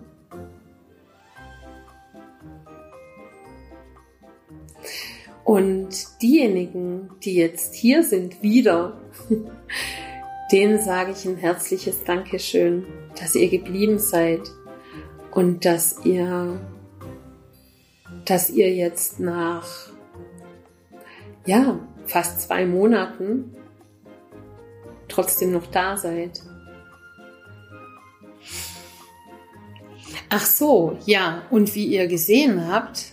Und 5.44 6.22
diejenigen, 6.22 7.10
die 7.22 7.34
jetzt 7.34 7.74
hier 7.74 8.02
sind, 8.02 8.42
wieder, 8.42 9.00
denen 10.52 10.80
sage 10.80 11.12
ich 11.12 11.24
ein 11.26 11.36
herzliches 11.36 12.04
Dankeschön, 12.04 12.86
dass 13.20 13.34
ihr 13.34 13.48
geblieben 13.48 13.98
seid 13.98 14.40
und 15.30 15.64
dass 15.64 16.04
ihr 16.04 16.58
dass 18.24 18.50
ihr 18.50 18.74
jetzt 18.74 19.20
nach, 19.20 19.66
ja, 21.46 21.78
fast 22.06 22.42
zwei 22.42 22.66
Monaten 22.66 23.54
trotzdem 25.08 25.52
noch 25.52 25.66
da 25.66 25.96
seid. 25.96 26.42
Ach 30.30 30.44
so, 30.44 30.98
ja, 31.06 31.42
und 31.50 31.74
wie 31.74 31.86
ihr 31.86 32.06
gesehen 32.06 32.66
habt, 32.66 33.12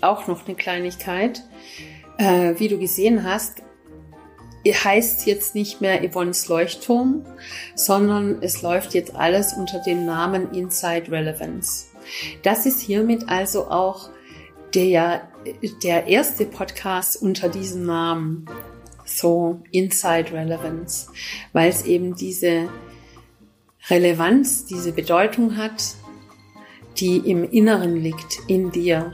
auch 0.00 0.26
noch 0.26 0.46
eine 0.46 0.56
Kleinigkeit, 0.56 1.42
äh, 2.18 2.54
wie 2.58 2.68
du 2.68 2.78
gesehen 2.78 3.24
hast, 3.24 3.62
heißt 4.70 5.26
jetzt 5.26 5.54
nicht 5.54 5.80
mehr 5.80 6.08
Yvonne's 6.08 6.48
Leuchtturm, 6.48 7.24
sondern 7.74 8.42
es 8.42 8.62
läuft 8.62 8.94
jetzt 8.94 9.14
alles 9.14 9.54
unter 9.54 9.80
dem 9.80 10.04
Namen 10.04 10.52
Inside 10.52 11.10
Relevance. 11.10 11.86
Das 12.42 12.66
ist 12.66 12.80
hiermit 12.80 13.28
also 13.28 13.68
auch 13.70 14.10
der, 14.74 15.28
der 15.82 16.06
erste 16.06 16.46
Podcast 16.46 17.20
unter 17.20 17.48
diesem 17.48 17.84
Namen, 17.84 18.46
so 19.04 19.60
Inside 19.72 20.32
Relevance, 20.32 21.08
weil 21.52 21.68
es 21.68 21.84
eben 21.84 22.14
diese 22.14 22.68
Relevanz, 23.90 24.64
diese 24.64 24.92
Bedeutung 24.92 25.56
hat, 25.56 25.96
die 26.98 27.16
im 27.18 27.48
Inneren 27.50 27.96
liegt, 27.96 28.38
in 28.46 28.70
dir. 28.70 29.12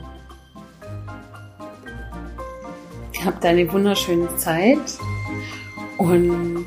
Habt 3.25 3.45
eine 3.45 3.71
wunderschöne 3.71 4.35
Zeit 4.37 4.79
und 5.97 6.65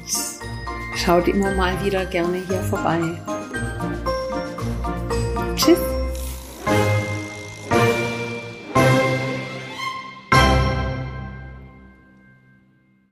schaut 0.96 1.26
immer 1.28 1.54
mal 1.54 1.82
wieder 1.84 2.04
gerne 2.06 2.42
hier 2.46 2.60
vorbei. 2.60 3.00